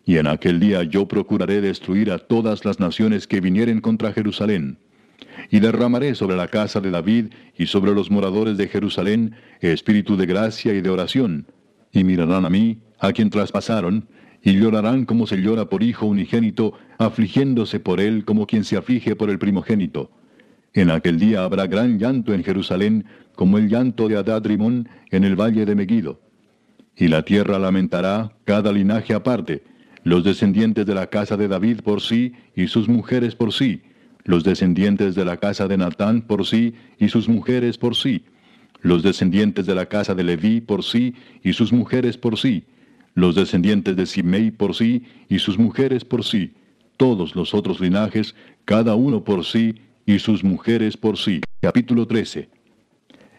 Y 0.05 0.17
en 0.17 0.27
aquel 0.27 0.59
día 0.59 0.83
yo 0.83 1.07
procuraré 1.07 1.61
destruir 1.61 2.11
a 2.11 2.19
todas 2.19 2.65
las 2.65 2.79
naciones 2.79 3.27
que 3.27 3.41
vinieren 3.41 3.79
contra 3.79 4.11
Jerusalén. 4.11 4.77
Y 5.49 5.59
derramaré 5.59 6.15
sobre 6.15 6.35
la 6.35 6.47
casa 6.47 6.81
de 6.81 6.91
David 6.91 7.27
y 7.57 7.67
sobre 7.67 7.93
los 7.93 8.11
moradores 8.11 8.57
de 8.57 8.67
Jerusalén 8.67 9.35
espíritu 9.61 10.17
de 10.17 10.25
gracia 10.25 10.73
y 10.73 10.81
de 10.81 10.89
oración. 10.89 11.47
Y 11.91 12.03
mirarán 12.03 12.45
a 12.45 12.49
mí, 12.49 12.79
a 12.99 13.13
quien 13.13 13.29
traspasaron, 13.29 14.07
y 14.41 14.53
llorarán 14.59 15.05
como 15.05 15.25
se 15.25 15.37
llora 15.37 15.69
por 15.69 15.83
hijo 15.83 16.05
unigénito, 16.05 16.73
afligiéndose 16.97 17.79
por 17.79 18.01
él 18.01 18.25
como 18.25 18.45
quien 18.45 18.65
se 18.65 18.75
aflige 18.75 19.15
por 19.15 19.29
el 19.29 19.39
primogénito. 19.39 20.11
En 20.73 20.89
aquel 20.89 21.19
día 21.19 21.43
habrá 21.43 21.67
gran 21.67 21.97
llanto 21.97 22.33
en 22.33 22.43
Jerusalén, 22.43 23.05
como 23.35 23.57
el 23.57 23.69
llanto 23.69 24.09
de 24.09 24.17
Adad-Rimón 24.17 24.89
en 25.11 25.23
el 25.23 25.39
valle 25.39 25.65
de 25.65 25.75
Megido. 25.75 26.19
Y 26.95 27.07
la 27.07 27.23
tierra 27.23 27.57
lamentará, 27.57 28.33
cada 28.43 28.71
linaje 28.71 29.13
aparte, 29.13 29.63
los 30.03 30.23
descendientes 30.23 30.85
de 30.85 30.95
la 30.95 31.07
casa 31.07 31.37
de 31.37 31.47
David 31.47 31.81
por 31.81 32.01
sí 32.01 32.33
y 32.55 32.67
sus 32.67 32.87
mujeres 32.87 33.35
por 33.35 33.53
sí, 33.53 33.81
los 34.25 34.43
descendientes 34.43 35.15
de 35.15 35.25
la 35.25 35.37
casa 35.37 35.67
de 35.67 35.77
Natán 35.77 36.21
por 36.21 36.45
sí 36.45 36.73
y 36.99 37.09
sus 37.09 37.27
mujeres 37.27 37.77
por 37.77 37.95
sí, 37.95 38.25
los 38.81 39.03
descendientes 39.03 39.65
de 39.65 39.75
la 39.75 39.85
casa 39.85 40.13
de 40.13 40.23
Leví 40.23 40.61
por 40.61 40.83
sí 40.83 41.15
y 41.43 41.53
sus 41.53 41.71
mujeres 41.71 42.17
por 42.17 42.37
sí, 42.37 42.65
los 43.15 43.35
descendientes 43.35 43.95
de 43.95 44.05
Simei 44.05 44.51
por 44.51 44.75
sí 44.75 45.03
y 45.29 45.39
sus 45.39 45.57
mujeres 45.57 46.03
por 46.03 46.23
sí, 46.23 46.53
todos 46.97 47.35
los 47.35 47.53
otros 47.53 47.79
linajes, 47.79 48.35
cada 48.65 48.95
uno 48.95 49.23
por 49.23 49.45
sí 49.45 49.75
y 50.05 50.19
sus 50.19 50.43
mujeres 50.43 50.97
por 50.97 51.17
sí. 51.17 51.41
Capítulo 51.61 52.05
13. 52.05 52.49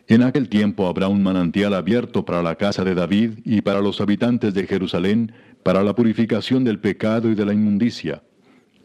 En 0.07 0.23
aquel 0.23 0.49
tiempo 0.49 0.87
habrá 0.87 1.09
un 1.09 1.23
manantial 1.23 1.75
abierto 1.75 2.25
para 2.25 2.43
la 2.43 2.57
casa 2.57 2.85
de 2.85 2.95
David 2.95 3.39
y 3.45 3.63
para 3.63 3.81
los 3.81 4.01
habitantes 4.01 4.53
de 4.53 4.67
Jerusalén, 4.67 5.33
para 5.63 5.83
la 5.83 5.95
purificación 5.95 6.63
del 6.63 6.79
pecado 6.79 7.31
y 7.31 7.35
de 7.35 7.47
la 7.47 7.55
inmundicia. 7.55 8.23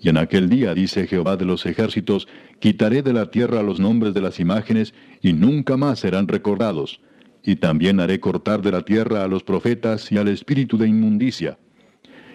Y 0.01 0.07
en 0.07 0.17
aquel 0.17 0.47
día, 0.47 0.73
dice 0.73 1.07
Jehová 1.07 1.35
de 1.35 1.43
los 1.43 1.65
ejércitos, 1.65 2.27
quitaré 2.59 3.01
de 3.01 3.11
la 3.11 3.31
tierra 3.31 3.63
los 3.63 3.81
nombres 3.81 4.13
de 4.13 4.21
las 4.21 4.39
imágenes 4.39 4.93
y 5.21 5.33
nunca 5.33 5.75
más 5.75 5.99
serán 5.99 6.29
recordados 6.29 7.01
y 7.43 7.55
también 7.55 7.99
haré 7.99 8.19
cortar 8.19 8.61
de 8.61 8.71
la 8.71 8.81
tierra 8.83 9.23
a 9.23 9.27
los 9.27 9.43
profetas 9.43 10.11
y 10.11 10.17
al 10.17 10.27
espíritu 10.27 10.77
de 10.77 10.87
inmundicia. 10.87 11.57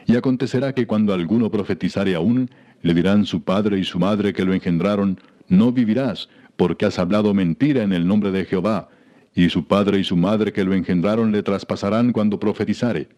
Y 0.07 0.17
acontecerá 0.17 0.75
que 0.75 0.87
cuando 0.87 1.15
alguno 1.15 1.51
profetizare 1.51 2.15
aún, 2.15 2.51
le 2.83 2.95
dirán 2.95 3.25
su 3.25 3.43
padre 3.43 3.79
y 3.79 3.85
su 3.85 3.99
madre 3.99 4.33
que 4.33 4.45
lo 4.45 4.53
engendraron, 4.53 5.19
no 5.49 5.73
vivirás, 5.73 6.29
porque 6.57 6.87
has 6.87 6.99
hablado 6.99 7.35
mentira 7.35 7.83
en 7.83 7.93
el 7.93 8.07
nombre 8.07 8.31
de 8.31 8.45
Jehová, 8.45 8.89
y 9.35 9.49
su 9.49 9.67
padre 9.67 9.99
y 9.99 10.05
su 10.05 10.17
madre 10.17 10.53
que 10.53 10.65
lo 10.65 10.75
engendraron 10.75 11.33
le 11.33 11.43
traspasarán 11.43 12.13
cuando 12.13 12.39
profetizare. 12.39 13.09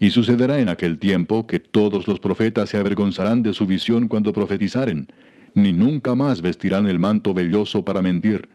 Y 0.00 0.10
sucederá 0.10 0.58
en 0.58 0.68
aquel 0.68 0.98
tiempo 0.98 1.46
que 1.46 1.60
todos 1.60 2.06
los 2.06 2.20
profetas 2.20 2.70
se 2.70 2.78
avergonzarán 2.78 3.42
de 3.42 3.52
su 3.52 3.66
visión 3.66 4.08
cuando 4.08 4.32
profetizaren, 4.32 5.08
ni 5.54 5.72
nunca 5.72 6.14
más 6.14 6.42
vestirán 6.42 6.86
el 6.86 6.98
manto 6.98 7.32
velloso 7.34 7.84
para 7.84 8.02
mentir. 8.02 8.48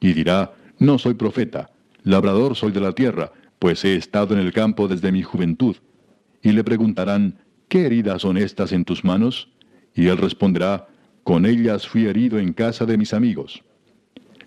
Y 0.00 0.12
dirá, 0.12 0.52
no 0.78 0.98
soy 0.98 1.14
profeta, 1.14 1.70
Labrador 2.04 2.56
soy 2.56 2.72
de 2.72 2.80
la 2.80 2.92
tierra, 2.92 3.32
pues 3.58 3.84
he 3.84 3.96
estado 3.96 4.34
en 4.34 4.40
el 4.40 4.52
campo 4.52 4.88
desde 4.88 5.12
mi 5.12 5.22
juventud. 5.22 5.76
Y 6.42 6.52
le 6.52 6.64
preguntarán, 6.64 7.38
¿qué 7.68 7.86
heridas 7.86 8.22
son 8.22 8.38
estas 8.38 8.72
en 8.72 8.84
tus 8.84 9.04
manos? 9.04 9.48
Y 9.94 10.06
él 10.06 10.16
responderá, 10.16 10.88
con 11.28 11.44
ellas 11.44 11.86
fui 11.86 12.06
herido 12.06 12.38
en 12.38 12.54
casa 12.54 12.86
de 12.86 12.96
mis 12.96 13.12
amigos. 13.12 13.62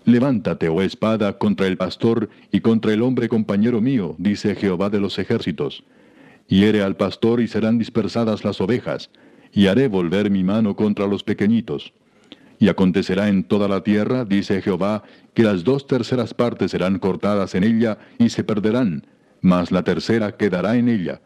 Levántate, 0.04 0.68
oh 0.68 0.82
espada, 0.82 1.38
contra 1.38 1.68
el 1.68 1.76
pastor 1.76 2.28
y 2.50 2.58
contra 2.58 2.92
el 2.92 3.02
hombre 3.02 3.28
compañero 3.28 3.80
mío, 3.80 4.16
dice 4.18 4.56
Jehová 4.56 4.90
de 4.90 4.98
los 4.98 5.16
ejércitos. 5.20 5.84
Hiere 6.48 6.82
al 6.82 6.96
pastor 6.96 7.40
y 7.40 7.46
serán 7.46 7.78
dispersadas 7.78 8.44
las 8.44 8.60
ovejas, 8.60 9.10
y 9.52 9.68
haré 9.68 9.86
volver 9.86 10.28
mi 10.28 10.42
mano 10.42 10.74
contra 10.74 11.06
los 11.06 11.22
pequeñitos. 11.22 11.92
Y 12.58 12.68
acontecerá 12.68 13.28
en 13.28 13.44
toda 13.44 13.68
la 13.68 13.84
tierra, 13.84 14.24
dice 14.24 14.60
Jehová, 14.60 15.04
que 15.34 15.44
las 15.44 15.62
dos 15.62 15.86
terceras 15.86 16.34
partes 16.34 16.72
serán 16.72 16.98
cortadas 16.98 17.54
en 17.54 17.62
ella 17.62 17.98
y 18.18 18.30
se 18.30 18.42
perderán, 18.42 19.06
mas 19.40 19.70
la 19.70 19.84
tercera 19.84 20.36
quedará 20.36 20.74
en 20.74 20.88
ella. 20.88 21.20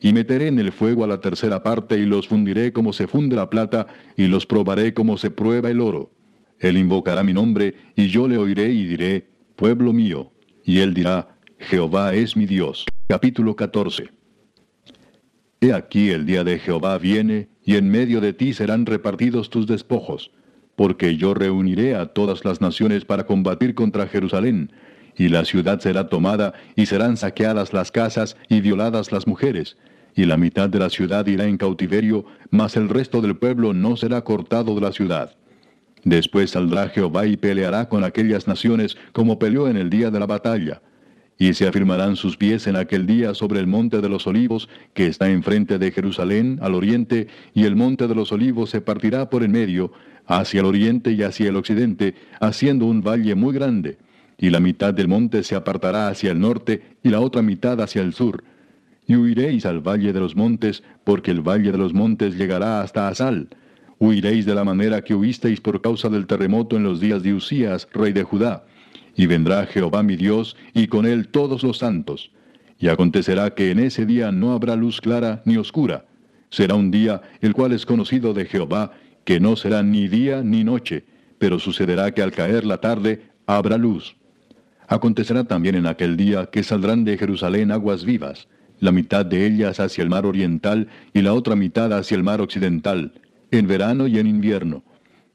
Y 0.00 0.12
meteré 0.12 0.46
en 0.46 0.58
el 0.58 0.72
fuego 0.72 1.04
a 1.04 1.08
la 1.08 1.20
tercera 1.20 1.62
parte 1.62 1.98
y 1.98 2.06
los 2.06 2.28
fundiré 2.28 2.72
como 2.72 2.92
se 2.92 3.06
funde 3.06 3.36
la 3.36 3.50
plata 3.50 3.86
y 4.16 4.26
los 4.26 4.46
probaré 4.46 4.94
como 4.94 5.18
se 5.18 5.30
prueba 5.30 5.70
el 5.70 5.80
oro. 5.80 6.12
Él 6.60 6.76
invocará 6.76 7.22
mi 7.22 7.32
nombre 7.32 7.74
y 7.96 8.08
yo 8.08 8.28
le 8.28 8.38
oiré 8.38 8.72
y 8.72 8.84
diré, 8.84 9.28
pueblo 9.56 9.92
mío. 9.92 10.32
Y 10.64 10.80
él 10.80 10.94
dirá, 10.94 11.36
Jehová 11.58 12.14
es 12.14 12.36
mi 12.36 12.46
Dios. 12.46 12.84
Capítulo 13.08 13.56
14. 13.56 14.10
He 15.60 15.72
aquí 15.72 16.10
el 16.10 16.24
día 16.24 16.44
de 16.44 16.60
Jehová 16.60 16.96
viene, 16.98 17.48
y 17.64 17.74
en 17.76 17.90
medio 17.90 18.20
de 18.20 18.32
ti 18.32 18.52
serán 18.52 18.86
repartidos 18.86 19.50
tus 19.50 19.66
despojos, 19.66 20.30
porque 20.76 21.16
yo 21.16 21.34
reuniré 21.34 21.96
a 21.96 22.06
todas 22.06 22.44
las 22.44 22.60
naciones 22.60 23.04
para 23.04 23.26
combatir 23.26 23.74
contra 23.74 24.06
Jerusalén, 24.06 24.70
y 25.16 25.28
la 25.28 25.44
ciudad 25.44 25.80
será 25.80 26.08
tomada, 26.08 26.54
y 26.76 26.86
serán 26.86 27.16
saqueadas 27.16 27.72
las 27.72 27.90
casas, 27.90 28.36
y 28.48 28.60
violadas 28.60 29.10
las 29.10 29.26
mujeres, 29.26 29.76
y 30.18 30.24
la 30.24 30.36
mitad 30.36 30.68
de 30.68 30.80
la 30.80 30.90
ciudad 30.90 31.24
irá 31.28 31.44
en 31.44 31.56
cautiverio, 31.56 32.24
mas 32.50 32.76
el 32.76 32.88
resto 32.88 33.20
del 33.20 33.36
pueblo 33.36 33.72
no 33.72 33.96
será 33.96 34.22
cortado 34.22 34.74
de 34.74 34.80
la 34.80 34.90
ciudad. 34.90 35.36
Después 36.02 36.50
saldrá 36.50 36.88
Jehová 36.88 37.24
y 37.28 37.36
peleará 37.36 37.88
con 37.88 38.02
aquellas 38.02 38.48
naciones 38.48 38.96
como 39.12 39.38
peleó 39.38 39.68
en 39.68 39.76
el 39.76 39.90
día 39.90 40.10
de 40.10 40.18
la 40.18 40.26
batalla. 40.26 40.82
Y 41.38 41.54
se 41.54 41.68
afirmarán 41.68 42.16
sus 42.16 42.36
pies 42.36 42.66
en 42.66 42.74
aquel 42.74 43.06
día 43.06 43.32
sobre 43.32 43.60
el 43.60 43.68
monte 43.68 44.00
de 44.00 44.08
los 44.08 44.26
olivos, 44.26 44.68
que 44.92 45.06
está 45.06 45.30
enfrente 45.30 45.78
de 45.78 45.92
Jerusalén, 45.92 46.58
al 46.62 46.74
oriente, 46.74 47.28
y 47.54 47.62
el 47.62 47.76
monte 47.76 48.08
de 48.08 48.16
los 48.16 48.32
olivos 48.32 48.70
se 48.70 48.80
partirá 48.80 49.30
por 49.30 49.44
en 49.44 49.52
medio, 49.52 49.92
hacia 50.26 50.58
el 50.58 50.66
oriente 50.66 51.12
y 51.12 51.22
hacia 51.22 51.48
el 51.48 51.54
occidente, 51.54 52.16
haciendo 52.40 52.86
un 52.86 53.02
valle 53.02 53.36
muy 53.36 53.54
grande. 53.54 53.98
Y 54.36 54.50
la 54.50 54.58
mitad 54.58 54.92
del 54.92 55.06
monte 55.06 55.44
se 55.44 55.54
apartará 55.54 56.08
hacia 56.08 56.32
el 56.32 56.40
norte, 56.40 56.96
y 57.04 57.10
la 57.10 57.20
otra 57.20 57.40
mitad 57.40 57.80
hacia 57.80 58.02
el 58.02 58.14
sur. 58.14 58.42
Y 59.08 59.16
huiréis 59.16 59.66
al 59.66 59.80
valle 59.80 60.12
de 60.12 60.20
los 60.20 60.36
montes, 60.36 60.84
porque 61.02 61.32
el 61.32 61.40
valle 61.40 61.72
de 61.72 61.78
los 61.78 61.92
montes 61.92 62.36
llegará 62.36 62.82
hasta 62.82 63.08
Asal. 63.08 63.48
Huiréis 63.98 64.46
de 64.46 64.54
la 64.54 64.62
manera 64.62 65.02
que 65.02 65.16
huisteis 65.16 65.60
por 65.60 65.80
causa 65.80 66.08
del 66.08 66.28
terremoto 66.28 66.76
en 66.76 66.84
los 66.84 67.00
días 67.00 67.24
de 67.24 67.34
Usías, 67.34 67.88
rey 67.92 68.12
de 68.12 68.22
Judá 68.22 68.62
y 69.18 69.26
vendrá 69.26 69.66
Jehová 69.66 70.04
mi 70.04 70.14
Dios, 70.14 70.56
y 70.72 70.86
con 70.86 71.04
él 71.04 71.26
todos 71.26 71.64
los 71.64 71.78
santos. 71.78 72.30
Y 72.78 72.86
acontecerá 72.86 73.52
que 73.52 73.72
en 73.72 73.80
ese 73.80 74.06
día 74.06 74.30
no 74.30 74.52
habrá 74.52 74.76
luz 74.76 75.00
clara 75.00 75.42
ni 75.44 75.56
oscura. 75.56 76.04
Será 76.50 76.76
un 76.76 76.92
día 76.92 77.20
el 77.40 77.52
cual 77.52 77.72
es 77.72 77.84
conocido 77.84 78.32
de 78.32 78.44
Jehová, 78.44 78.92
que 79.24 79.40
no 79.40 79.56
será 79.56 79.82
ni 79.82 80.06
día 80.06 80.42
ni 80.44 80.62
noche, 80.62 81.04
pero 81.38 81.58
sucederá 81.58 82.12
que 82.12 82.22
al 82.22 82.30
caer 82.30 82.64
la 82.64 82.78
tarde 82.78 83.24
habrá 83.44 83.76
luz. 83.76 84.14
Acontecerá 84.86 85.42
también 85.42 85.74
en 85.74 85.88
aquel 85.88 86.16
día 86.16 86.46
que 86.46 86.62
saldrán 86.62 87.04
de 87.04 87.18
Jerusalén 87.18 87.72
aguas 87.72 88.04
vivas, 88.04 88.46
la 88.80 88.92
mitad 88.92 89.26
de 89.26 89.46
ellas 89.46 89.80
hacia 89.80 90.02
el 90.02 90.10
mar 90.10 90.26
oriental 90.26 90.88
y 91.12 91.22
la 91.22 91.34
otra 91.34 91.56
mitad 91.56 91.92
hacia 91.92 92.16
el 92.16 92.22
mar 92.22 92.40
occidental, 92.40 93.20
en 93.50 93.66
verano 93.66 94.06
y 94.06 94.18
en 94.18 94.26
invierno. 94.26 94.82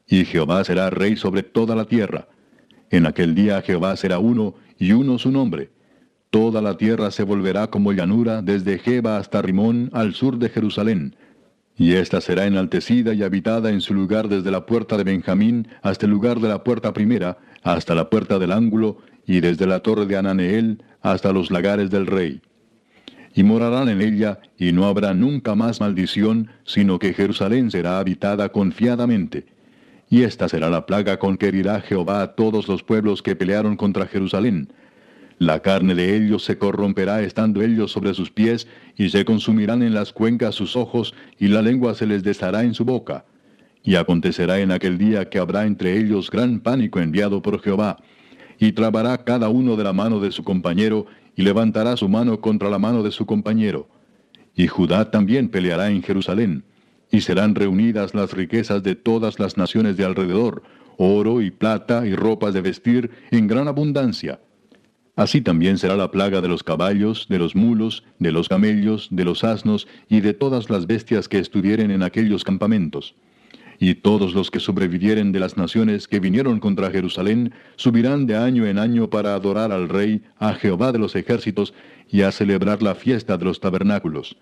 Y 0.07 0.25
Jehová 0.25 0.63
será 0.63 0.89
rey 0.89 1.15
sobre 1.15 1.43
toda 1.43 1.75
la 1.75 1.85
tierra 1.85 2.27
en 2.93 3.07
aquel 3.07 3.33
día 3.33 3.59
Jehová 3.63 3.97
será 3.97 4.19
uno, 4.19 4.53
y 4.77 4.91
uno 4.91 5.17
su 5.17 5.31
nombre. 5.31 5.71
Toda 6.29 6.61
la 6.61 6.77
tierra 6.77 7.09
se 7.09 7.23
volverá 7.23 7.65
como 7.71 7.91
llanura, 7.91 8.43
desde 8.43 8.77
Jeba 8.77 9.17
hasta 9.17 9.41
Rimón, 9.41 9.89
al 9.93 10.13
sur 10.13 10.37
de 10.37 10.47
Jerusalén. 10.49 11.15
Y 11.75 11.93
ésta 11.93 12.21
será 12.21 12.45
enaltecida 12.45 13.15
y 13.15 13.23
habitada 13.23 13.71
en 13.71 13.81
su 13.81 13.95
lugar 13.95 14.29
desde 14.29 14.51
la 14.51 14.67
puerta 14.67 14.95
de 14.95 15.05
Benjamín 15.05 15.67
hasta 15.81 16.05
el 16.05 16.11
lugar 16.11 16.39
de 16.39 16.49
la 16.49 16.63
puerta 16.63 16.93
primera, 16.93 17.39
hasta 17.63 17.95
la 17.95 18.11
puerta 18.11 18.37
del 18.37 18.51
ángulo, 18.51 18.99
y 19.25 19.39
desde 19.39 19.65
la 19.65 19.79
torre 19.79 20.05
de 20.05 20.15
Ananeel 20.15 20.83
hasta 21.01 21.33
los 21.33 21.49
lagares 21.49 21.89
del 21.89 22.05
rey. 22.05 22.43
Y 23.35 23.43
morarán 23.43 23.89
en 23.89 24.01
ella, 24.01 24.39
y 24.57 24.71
no 24.71 24.85
habrá 24.85 25.13
nunca 25.13 25.55
más 25.55 25.81
maldición, 25.81 26.49
sino 26.65 26.99
que 26.99 27.13
Jerusalén 27.13 27.71
será 27.71 27.99
habitada 27.99 28.49
confiadamente 28.49 29.45
y 30.13 30.21
esta 30.21 30.47
será 30.47 30.69
la 30.69 30.85
plaga 30.85 31.17
con 31.17 31.37
que 31.37 31.47
herirá 31.47 31.81
Jehová 31.81 32.21
a 32.21 32.35
todos 32.35 32.67
los 32.67 32.83
pueblos 32.83 33.23
que 33.23 33.35
pelearon 33.35 33.75
contra 33.75 34.05
Jerusalén. 34.05 34.71
La 35.39 35.61
carne 35.61 35.95
de 35.95 36.15
ellos 36.15 36.43
se 36.43 36.59
corromperá 36.59 37.23
estando 37.23 37.63
ellos 37.63 37.91
sobre 37.91 38.13
sus 38.13 38.29
pies, 38.29 38.67
y 38.95 39.09
se 39.09 39.25
consumirán 39.25 39.81
en 39.81 39.95
las 39.95 40.13
cuencas 40.13 40.53
sus 40.53 40.75
ojos, 40.75 41.15
y 41.39 41.47
la 41.47 41.63
lengua 41.63 41.95
se 41.95 42.05
les 42.05 42.21
deshará 42.21 42.63
en 42.63 42.75
su 42.75 42.85
boca. 42.85 43.25
Y 43.83 43.95
acontecerá 43.95 44.59
en 44.59 44.71
aquel 44.71 44.99
día 44.99 45.31
que 45.31 45.39
habrá 45.39 45.65
entre 45.65 45.97
ellos 45.97 46.29
gran 46.29 46.59
pánico 46.59 46.99
enviado 46.99 47.41
por 47.41 47.59
Jehová, 47.59 47.97
y 48.59 48.73
trabará 48.73 49.17
cada 49.23 49.49
uno 49.49 49.75
de 49.75 49.83
la 49.83 49.93
mano 49.93 50.19
de 50.19 50.31
su 50.31 50.43
compañero, 50.43 51.07
y 51.35 51.41
levantará 51.41 51.97
su 51.97 52.09
mano 52.09 52.39
contra 52.41 52.69
la 52.69 52.79
mano 52.79 53.03
de 53.03 53.11
su 53.11 53.25
compañero. 53.25 53.87
Y 54.55 54.67
Judá 54.67 55.11
también 55.11 55.49
peleará 55.49 55.89
en 55.89 56.03
Jerusalén 56.03 56.63
y 57.11 57.21
serán 57.21 57.55
reunidas 57.55 58.13
las 58.13 58.33
riquezas 58.33 58.83
de 58.83 58.95
todas 58.95 59.39
las 59.39 59.57
naciones 59.57 59.97
de 59.97 60.05
alrededor, 60.05 60.63
oro 60.97 61.41
y 61.41 61.51
plata 61.51 62.05
y 62.07 62.15
ropas 62.15 62.53
de 62.53 62.61
vestir 62.61 63.11
en 63.31 63.47
gran 63.47 63.67
abundancia. 63.67 64.39
Así 65.15 65.41
también 65.41 65.77
será 65.77 65.95
la 65.95 66.09
plaga 66.09 66.41
de 66.41 66.47
los 66.47 66.63
caballos, 66.63 67.27
de 67.29 67.37
los 67.37 67.55
mulos, 67.55 68.03
de 68.17 68.31
los 68.31 68.49
camellos, 68.49 69.09
de 69.11 69.25
los 69.25 69.43
asnos 69.43 69.87
y 70.09 70.21
de 70.21 70.33
todas 70.33 70.71
las 70.71 70.87
bestias 70.87 71.27
que 71.29 71.37
estuvieren 71.37 71.91
en 71.91 72.01
aquellos 72.01 72.43
campamentos. 72.43 73.15
Y 73.79 73.95
todos 73.95 74.33
los 74.33 74.51
que 74.51 74.59
sobrevivieren 74.59 75.31
de 75.31 75.39
las 75.39 75.57
naciones 75.57 76.07
que 76.07 76.19
vinieron 76.19 76.59
contra 76.59 76.91
Jerusalén 76.91 77.53
subirán 77.75 78.25
de 78.25 78.35
año 78.35 78.65
en 78.65 78.79
año 78.79 79.09
para 79.09 79.33
adorar 79.33 79.71
al 79.71 79.89
Rey, 79.89 80.21
a 80.37 80.53
Jehová 80.53 80.91
de 80.91 80.99
los 80.99 81.15
ejércitos, 81.15 81.73
y 82.09 82.21
a 82.21 82.31
celebrar 82.31 82.81
la 82.83 82.95
fiesta 82.95 83.37
de 83.37 83.45
los 83.45 83.59
tabernáculos. 83.59 84.37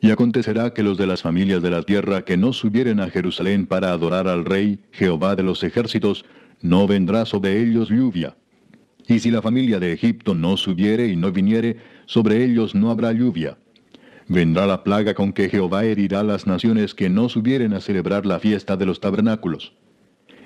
Y 0.00 0.10
acontecerá 0.10 0.72
que 0.72 0.82
los 0.82 0.96
de 0.96 1.06
las 1.06 1.22
familias 1.22 1.62
de 1.62 1.70
la 1.70 1.82
tierra 1.82 2.22
que 2.22 2.36
no 2.36 2.52
subieren 2.52 3.00
a 3.00 3.10
Jerusalén 3.10 3.66
para 3.66 3.92
adorar 3.92 4.28
al 4.28 4.44
Rey, 4.44 4.78
Jehová 4.92 5.36
de 5.36 5.42
los 5.42 5.62
ejércitos, 5.62 6.24
no 6.62 6.86
vendrá 6.86 7.26
sobre 7.26 7.60
ellos 7.60 7.90
lluvia. 7.90 8.36
Y 9.06 9.18
si 9.18 9.30
la 9.30 9.42
familia 9.42 9.78
de 9.78 9.92
Egipto 9.92 10.34
no 10.34 10.56
subiere 10.56 11.08
y 11.08 11.16
no 11.16 11.32
viniere, 11.32 11.76
sobre 12.06 12.44
ellos 12.44 12.74
no 12.74 12.90
habrá 12.90 13.12
lluvia. 13.12 13.58
Vendrá 14.32 14.64
la 14.64 14.84
plaga 14.84 15.14
con 15.14 15.32
que 15.32 15.48
Jehová 15.48 15.84
herirá 15.84 16.22
las 16.22 16.46
naciones 16.46 16.94
que 16.94 17.10
no 17.10 17.28
subieren 17.28 17.72
a 17.72 17.80
celebrar 17.80 18.26
la 18.26 18.38
fiesta 18.38 18.76
de 18.76 18.86
los 18.86 19.00
tabernáculos. 19.00 19.72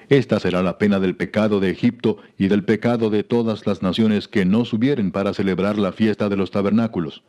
Esta 0.08 0.40
será 0.40 0.62
la 0.62 0.78
pena 0.78 1.00
del 1.00 1.16
pecado 1.16 1.60
de 1.60 1.68
Egipto 1.68 2.16
y 2.38 2.48
del 2.48 2.64
pecado 2.64 3.10
de 3.10 3.24
todas 3.24 3.66
las 3.66 3.82
naciones 3.82 4.26
que 4.26 4.46
no 4.46 4.64
subieren 4.64 5.12
para 5.12 5.34
celebrar 5.34 5.76
la 5.76 5.92
fiesta 5.92 6.30
de 6.30 6.36
los 6.38 6.50
tabernáculos. 6.50 7.24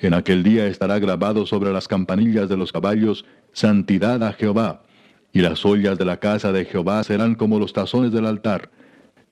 En 0.00 0.12
aquel 0.12 0.42
día 0.42 0.66
estará 0.66 0.98
grabado 0.98 1.46
sobre 1.46 1.72
las 1.72 1.88
campanillas 1.88 2.50
de 2.50 2.58
los 2.58 2.72
caballos, 2.72 3.24
Santidad 3.54 4.22
a 4.22 4.34
Jehová, 4.34 4.82
y 5.32 5.40
las 5.40 5.64
ollas 5.64 5.96
de 5.96 6.04
la 6.04 6.18
casa 6.18 6.52
de 6.52 6.66
Jehová 6.66 7.02
serán 7.04 7.36
como 7.36 7.58
los 7.58 7.72
tazones 7.72 8.12
del 8.12 8.26
altar. 8.26 8.70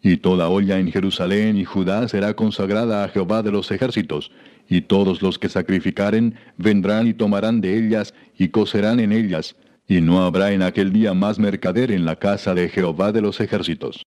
Y 0.02 0.18
toda 0.18 0.48
olla 0.48 0.78
en 0.78 0.92
Jerusalén 0.92 1.56
y 1.56 1.64
Judá 1.64 2.06
será 2.08 2.34
consagrada 2.34 3.04
a 3.04 3.08
Jehová 3.08 3.42
de 3.42 3.50
los 3.50 3.70
ejércitos, 3.70 4.30
y 4.68 4.82
todos 4.82 5.22
los 5.22 5.38
que 5.38 5.48
sacrificaren 5.48 6.36
vendrán 6.56 7.06
y 7.06 7.14
tomarán 7.14 7.60
de 7.60 7.76
ellas 7.76 8.14
y 8.38 8.48
cocerán 8.48 9.00
en 9.00 9.12
ellas, 9.12 9.56
y 9.86 10.00
no 10.00 10.22
habrá 10.22 10.52
en 10.52 10.62
aquel 10.62 10.92
día 10.92 11.14
más 11.14 11.38
mercader 11.38 11.90
en 11.90 12.04
la 12.04 12.16
casa 12.16 12.54
de 12.54 12.68
Jehová 12.68 13.12
de 13.12 13.22
los 13.22 13.40
ejércitos. 13.40 14.04